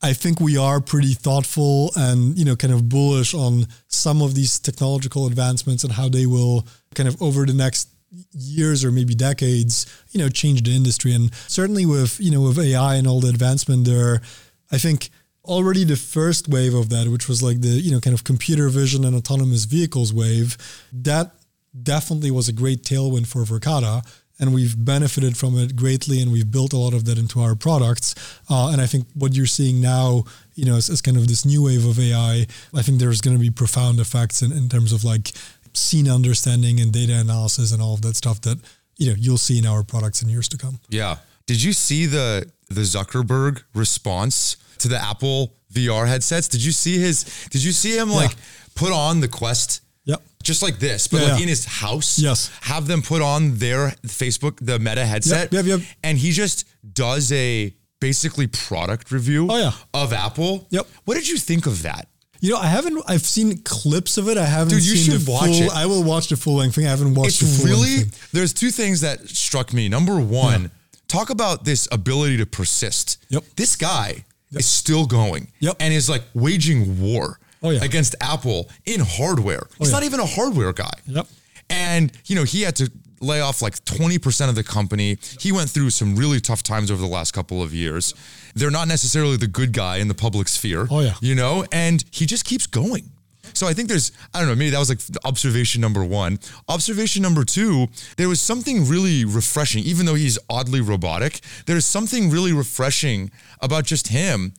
[0.00, 4.36] I think we are pretty thoughtful and, you know, kind of bullish on some of
[4.36, 7.88] these technological advancements and how they will kind of over the next
[8.30, 11.14] years or maybe decades, you know, change the industry.
[11.14, 14.22] And certainly with, you know, with AI and all the advancement there,
[14.70, 15.10] I think–
[15.44, 18.68] already the first wave of that, which was like the you know kind of computer
[18.68, 20.56] vision and autonomous vehicles wave,
[20.92, 21.32] that
[21.82, 24.04] definitely was a great tailwind for Verkada.
[24.40, 27.54] And we've benefited from it greatly, and we've built a lot of that into our
[27.54, 28.16] products.
[28.50, 30.24] Uh, and I think what you're seeing now,
[30.56, 32.44] you know, is, kind of this new wave of AI.
[32.74, 35.30] I think there's going to be profound effects in, in terms of like
[35.72, 38.58] scene understanding and data analysis and all of that stuff that
[38.96, 40.80] you know you'll see in our products in years to come.
[40.88, 41.18] Yeah.
[41.46, 46.46] Did you see the the Zuckerberg response to the Apple VR headsets.
[46.48, 47.24] Did you see his?
[47.50, 48.34] Did you see him like
[48.74, 49.80] put on the Quest?
[50.04, 50.22] Yep.
[50.42, 51.42] Just like this, but Yeah, like yeah.
[51.44, 52.18] in his house.
[52.18, 52.50] Yes.
[52.62, 55.52] Have them put on their Facebook, the Meta headset.
[55.52, 55.88] Yep, yep, yep.
[56.02, 59.48] And he just does a basically product review.
[59.50, 59.72] Oh, yeah.
[59.94, 60.66] Of Apple.
[60.68, 60.86] Yep.
[61.06, 62.08] What did you think of that?
[62.40, 63.02] You know, I haven't.
[63.08, 64.36] I've seen clips of it.
[64.36, 64.74] I haven't.
[64.74, 65.72] Dude, you should watch full, it.
[65.74, 66.84] I will watch the full length thing.
[66.84, 69.88] I haven't watched the it's really there's two things that struck me.
[69.88, 70.70] Number one,
[71.08, 73.24] talk about this ability to persist.
[73.30, 73.44] Yep.
[73.56, 74.26] This guy
[74.56, 75.50] is still going.
[75.60, 75.76] Yep.
[75.80, 77.82] And is like waging war Oh, yeah.
[77.82, 79.62] against Apple in hardware.
[79.64, 79.94] Oh, He's yeah.
[79.96, 80.92] not even a hardware guy.
[81.06, 81.26] Yep.
[81.70, 82.90] And you know, he had to
[83.20, 85.16] lay off like 20% of the company.
[85.40, 88.12] He went through some really tough times over the last couple of years.
[88.54, 90.86] They're not necessarily the good guy in the public sphere.
[90.90, 91.14] Oh, yeah.
[91.22, 93.10] You know, and he just keeps going.
[93.54, 96.38] So I think there's, I don't know, maybe that was like observation number one.
[96.68, 97.86] Observation number two,
[98.16, 103.30] there was something really refreshing, even though he's oddly robotic, there's something really refreshing
[103.60, 104.52] about just him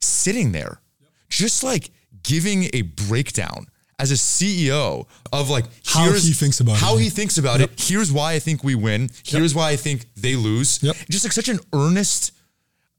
[0.00, 0.80] sitting there,
[1.28, 1.90] just like
[2.22, 3.66] giving a breakdown
[3.98, 6.80] as a CEO of like How he thinks about it.
[6.80, 7.70] how he thinks about it.
[7.78, 9.10] Here's why I think we win.
[9.24, 10.82] Here's why I think they lose.
[10.82, 10.96] Yep.
[11.08, 12.32] Just like such an earnest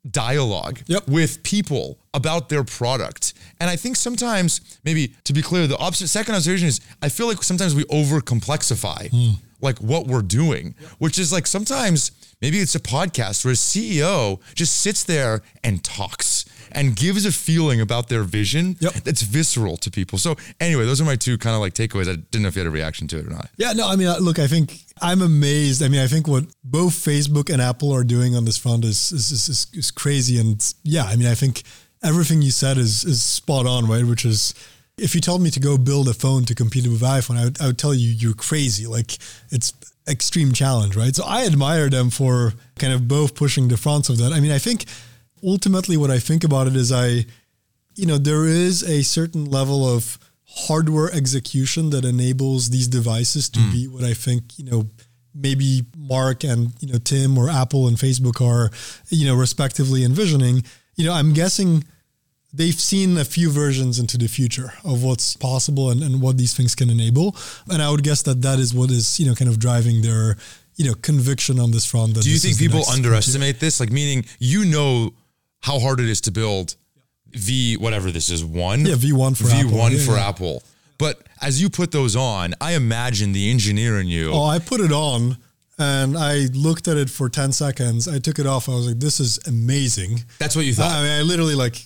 [0.10, 1.08] dialogue Yep.
[1.08, 3.34] with people about their product.
[3.60, 7.28] And I think sometimes, maybe to be clear, the opposite second observation is I feel
[7.28, 9.32] like sometimes we over complexify Hmm.
[9.62, 14.39] like what we're doing, which is like sometimes maybe it's a podcast where a CEO
[14.53, 18.93] just sits there and talks and gives a feeling about their vision Yep.
[19.05, 20.20] that's visceral to people.
[20.20, 22.08] So anyway, those are my two kind of like takeaways.
[22.10, 23.49] I didn't know if you had a reaction to it or not.
[23.58, 25.82] Yeah, no, I mean, uh, look, I think I'm amazed.
[25.82, 29.12] I mean, I think what both Facebook and Apple are doing on this front is,
[29.12, 30.38] is, is, is crazy.
[30.39, 31.64] And yeah, I mean, I think
[32.04, 34.06] everything you said is is spot on, right?
[34.06, 34.54] Which is,
[34.98, 37.62] if you told me to go build a phone to compete with iPhone, I would,
[37.62, 38.88] I would tell you you're crazy.
[38.88, 39.18] Like
[39.50, 39.74] it's
[40.08, 41.16] extreme challenge, right?
[41.16, 44.32] So I admire them for kind of both pushing the fronts of that.
[44.32, 44.86] I mean, I think
[45.43, 47.26] ultimately what I think about it is I,
[47.95, 53.60] you know, there is a certain level of hardware execution that enables these devices to
[53.60, 53.72] hmm.
[53.72, 54.89] be what I think, you know,
[55.36, 58.72] maybe Mark and, you know, Tim or Apple and Facebook are,
[59.10, 60.64] you know, respectively envisioning.
[60.98, 61.84] You know, I'm guessing
[62.54, 66.56] they've seen a few versions into the future of what's possible and, and what these
[66.56, 67.36] things can enable.
[67.70, 70.38] And I would guess that that is what is, you know, kind of driving their,
[70.76, 72.16] you know, conviction on this front.
[72.16, 73.80] That Do you think people underestimate this?
[73.80, 75.14] Like, meaning you know
[75.62, 76.76] how hard it is to build
[77.32, 78.86] V, whatever this is, one?
[78.86, 79.89] Yeah, V1 for V1 Apple.
[79.91, 80.30] Yeah, for yeah.
[80.30, 80.64] Apple.
[80.98, 84.32] But as you put those on, I imagine the engineer in you.
[84.34, 85.38] Oh, I put it on
[85.80, 88.07] and I looked at it for 10 seconds.
[88.07, 88.67] I took it off.
[88.67, 90.23] I was like, this is amazing.
[90.39, 90.91] that's what you thought.
[90.91, 91.84] I mean, I literally like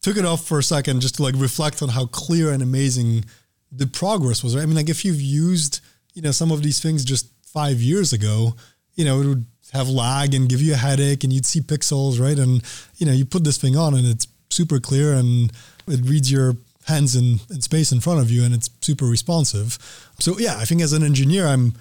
[0.00, 3.24] took it off for a second just to like reflect on how clear and amazing
[3.70, 4.54] the progress was.
[4.54, 4.62] Right?
[4.62, 5.80] I mean, like if you've used,
[6.14, 8.54] you know, some of these things just five years ago,
[8.94, 12.20] you know, it would have lag and give you a headache and you'd see pixels,
[12.20, 12.38] right?
[12.38, 12.62] And,
[12.96, 15.50] you know, you put this thing on and it's super clear and
[15.88, 16.54] it reads your
[16.86, 19.78] hands in, in space in front of you and it's super responsive.
[20.20, 21.74] So yeah, I think as an engineer, I'm,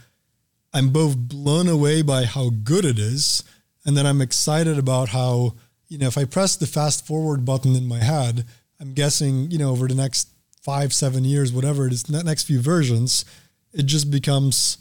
[0.74, 3.44] I'm both blown away by how good it is,
[3.86, 5.56] and then I'm excited about how
[5.88, 8.46] you know if I press the fast forward button in my head,
[8.80, 10.30] I'm guessing you know over the next
[10.62, 13.26] five, seven years, whatever it is, ne- next few versions,
[13.74, 14.78] it just becomes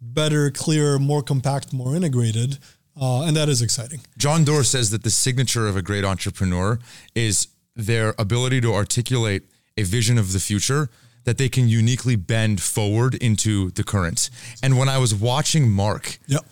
[0.00, 2.58] better, clearer, more compact, more integrated,
[3.00, 4.00] uh, and that is exciting.
[4.18, 6.78] John Doerr says that the signature of a great entrepreneur
[7.14, 9.44] is their ability to articulate
[9.76, 10.88] a vision of the future
[11.26, 14.30] that they can uniquely bend forward into the current.
[14.62, 16.44] And when I was watching Mark Yep.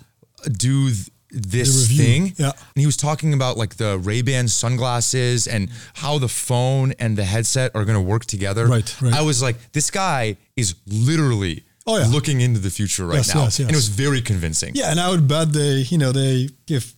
[0.52, 2.51] do th- this thing, yeah.
[2.52, 7.24] and he was talking about like the Ray-Ban sunglasses and how the phone and the
[7.24, 8.66] headset are going to work together.
[8.68, 9.12] Right, right.
[9.14, 12.06] I was like, this guy is literally Oh, yeah.
[12.06, 13.42] looking into the future right Yes, now.
[13.42, 13.66] yes, yes.
[13.66, 14.72] And it was very convincing.
[14.74, 16.94] Yeah, and I would bet they, you know, they if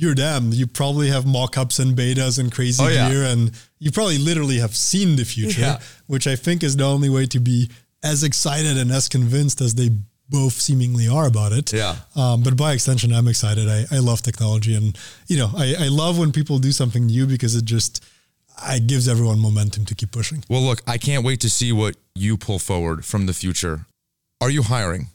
[0.00, 0.50] you're them.
[0.52, 3.08] You probably have mock-ups and betas and crazy Oh, yeah.
[3.10, 5.80] gear, and you probably literally have seen the future, Yeah.
[6.06, 7.68] which I think is the only way to be
[8.02, 9.90] as excited and as convinced as they
[10.30, 11.72] both seemingly are about it.
[11.72, 11.96] Yeah.
[12.14, 13.66] Um, but by extension, I'm excited.
[13.68, 14.96] I, I love technology, and
[15.26, 18.04] you know, I, I love when people do something new because it just
[18.68, 20.44] it gives everyone momentum to keep pushing.
[20.48, 23.86] Well, look, I can't wait to see what you pull forward from the future.
[24.40, 25.08] Are you hiring?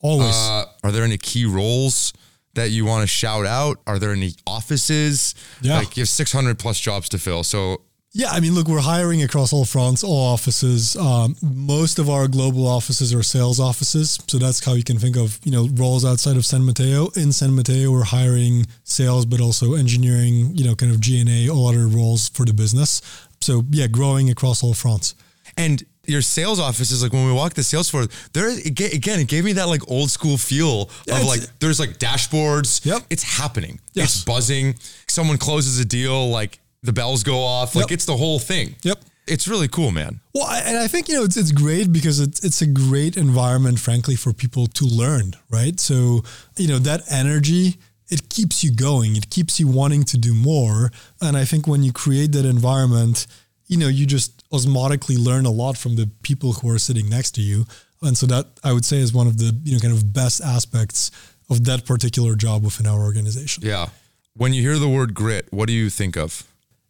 [0.00, 0.34] Always.
[0.34, 2.12] Uh, are there any key roles
[2.54, 3.80] that you want to shout out?
[3.86, 5.34] Are there any offices?
[5.62, 5.78] Yeah.
[5.78, 7.44] Like you have 600 plus jobs to fill.
[7.44, 10.96] So Yeah, I mean, look, we're hiring across all fronts, all offices.
[10.96, 15.16] Um, most of our global offices are sales offices, so that's how you can think
[15.16, 17.08] of you know roles outside of San Mateo.
[17.16, 21.28] In San Mateo, we're hiring sales, but also engineering, you know, kind of G and
[21.28, 23.02] A, all other roles for the business.
[23.40, 25.14] So yeah, growing across all fronts.
[25.56, 28.90] And your sales office is like when we walk the sales floor, there it ga-
[28.92, 32.84] again, it gave me that like old school feel Yeah, of like there's like dashboards.
[32.84, 33.02] Yep.
[33.10, 33.78] It's happening.
[33.94, 34.14] Yes.
[34.16, 34.74] It's buzzing.
[35.06, 37.74] Someone closes a deal, like the bells go off.
[37.76, 37.92] Like Yep.
[37.92, 38.74] it's the whole thing.
[38.82, 38.98] Yep.
[39.26, 40.20] It's really cool, man.
[40.34, 43.16] Well, I, and I think you know it's it's great because it's it's a great
[43.18, 45.78] environment, frankly, for people to learn, right?
[45.78, 46.22] So
[46.56, 47.76] you know that energy
[48.10, 50.90] it keeps you going, it keeps you wanting to do more,
[51.20, 53.26] and I think when you create that environment,
[53.66, 57.32] you know, you just osmotically learn a lot from the people who are sitting next
[57.32, 57.66] to you,
[58.02, 60.40] and so that I would say is one of the you know kind of best
[60.42, 61.10] aspects
[61.50, 63.64] of that particular job within our organization.
[63.64, 63.88] Yeah.
[64.34, 66.44] When you hear the word grit, what do you think of?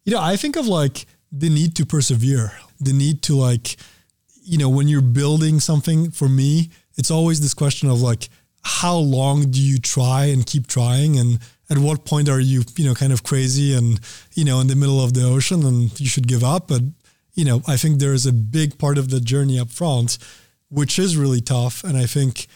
[0.04, 3.76] You know, I think of like the need to persevere, the need to like,
[4.42, 8.28] you know, when you're building something for me, it's always this question of like,
[8.62, 11.18] how long do you try and keep trying?
[11.18, 11.38] And
[11.70, 14.00] at what point are you, you know, kind of crazy and,
[14.34, 16.68] you know, in the middle of the ocean and you should give up?
[16.68, 16.82] But,
[17.38, 20.18] you know, I think there is a big part of the journey up front,
[20.70, 21.84] which is really tough.
[21.84, 22.48] And I think,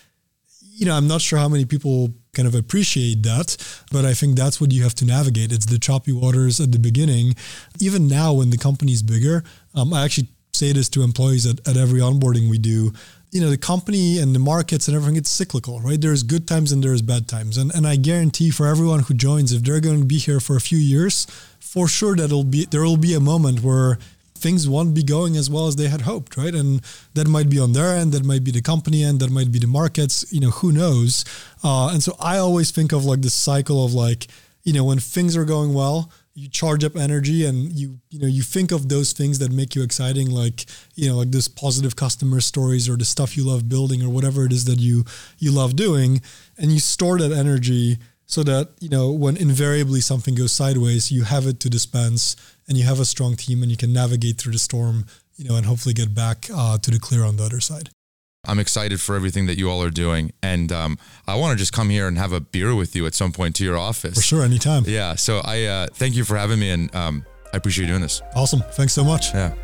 [0.73, 3.57] you know, I'm not sure how many people kind of appreciate that,
[3.93, 5.53] but I think that's what you have to navigate.
[5.53, 7.37] It's the choppy waters at the beginning.
[7.79, 9.45] Even now, when the company's bigger,
[9.77, 12.93] um, I actually say this to employees at, at every onboarding we do.
[13.31, 16.01] You know, the company and the markets and everything, it's cyclical, right?
[16.01, 17.57] There's good times and there's bad times.
[17.57, 20.57] And, and I guarantee for everyone who joins, if they're going to be here for
[20.57, 21.29] a few years,
[21.61, 23.97] for sure that'll be there will be a moment where
[24.43, 26.55] things won't be going as well as they had hoped, right?
[26.55, 26.83] And
[27.15, 29.59] that might be on their end, that might be the company end, that might be
[29.59, 31.25] the markets, you know, who knows?
[31.63, 34.27] Uh, and so I always think of like this cycle of like,
[34.65, 38.27] you know, when things are going well, you charge up energy and you, you know,
[38.27, 40.65] you think of those things that make you exciting, like,
[40.95, 44.47] you know, like this positive customer stories or the stuff you love building or whatever
[44.47, 45.05] it is that you,
[45.39, 46.23] you love doing.
[46.57, 51.25] And you store that energy so that, you know, when invariably something goes sideways, you
[51.25, 52.37] have it to dispense
[52.69, 55.57] and you have a strong team and you can navigate through the storm, you know,
[55.57, 57.91] and hopefully get back uh, to the clear on the other side.
[58.45, 60.33] I'm excited for everything that you all are doing.
[60.43, 63.15] And um, I want to just come here and have a beer with you at
[63.15, 64.15] some point to your office.
[64.15, 64.85] For sure, anytime.
[64.87, 65.15] Yeah.
[65.15, 66.71] So I uh, thank you for having me.
[66.71, 68.21] And um, I appreciate you doing this.
[68.35, 68.61] Awesome.
[68.73, 69.33] Thanks so much.
[69.33, 69.55] Yeah.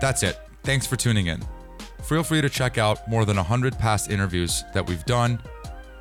[0.00, 0.38] That's it.
[0.62, 1.42] Thanks for tuning in.
[2.02, 5.40] Feel free to check out more than 100 past interviews that we've done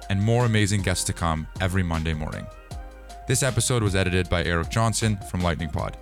[0.10, 2.45] and more amazing guests to come every Monday morning.
[3.27, 5.98] This episode was edited by Eric Johnson from Lightning Pod.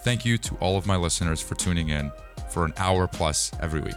[0.00, 2.10] Thank you to all of my listeners for tuning in
[2.48, 3.96] for an hour plus every week.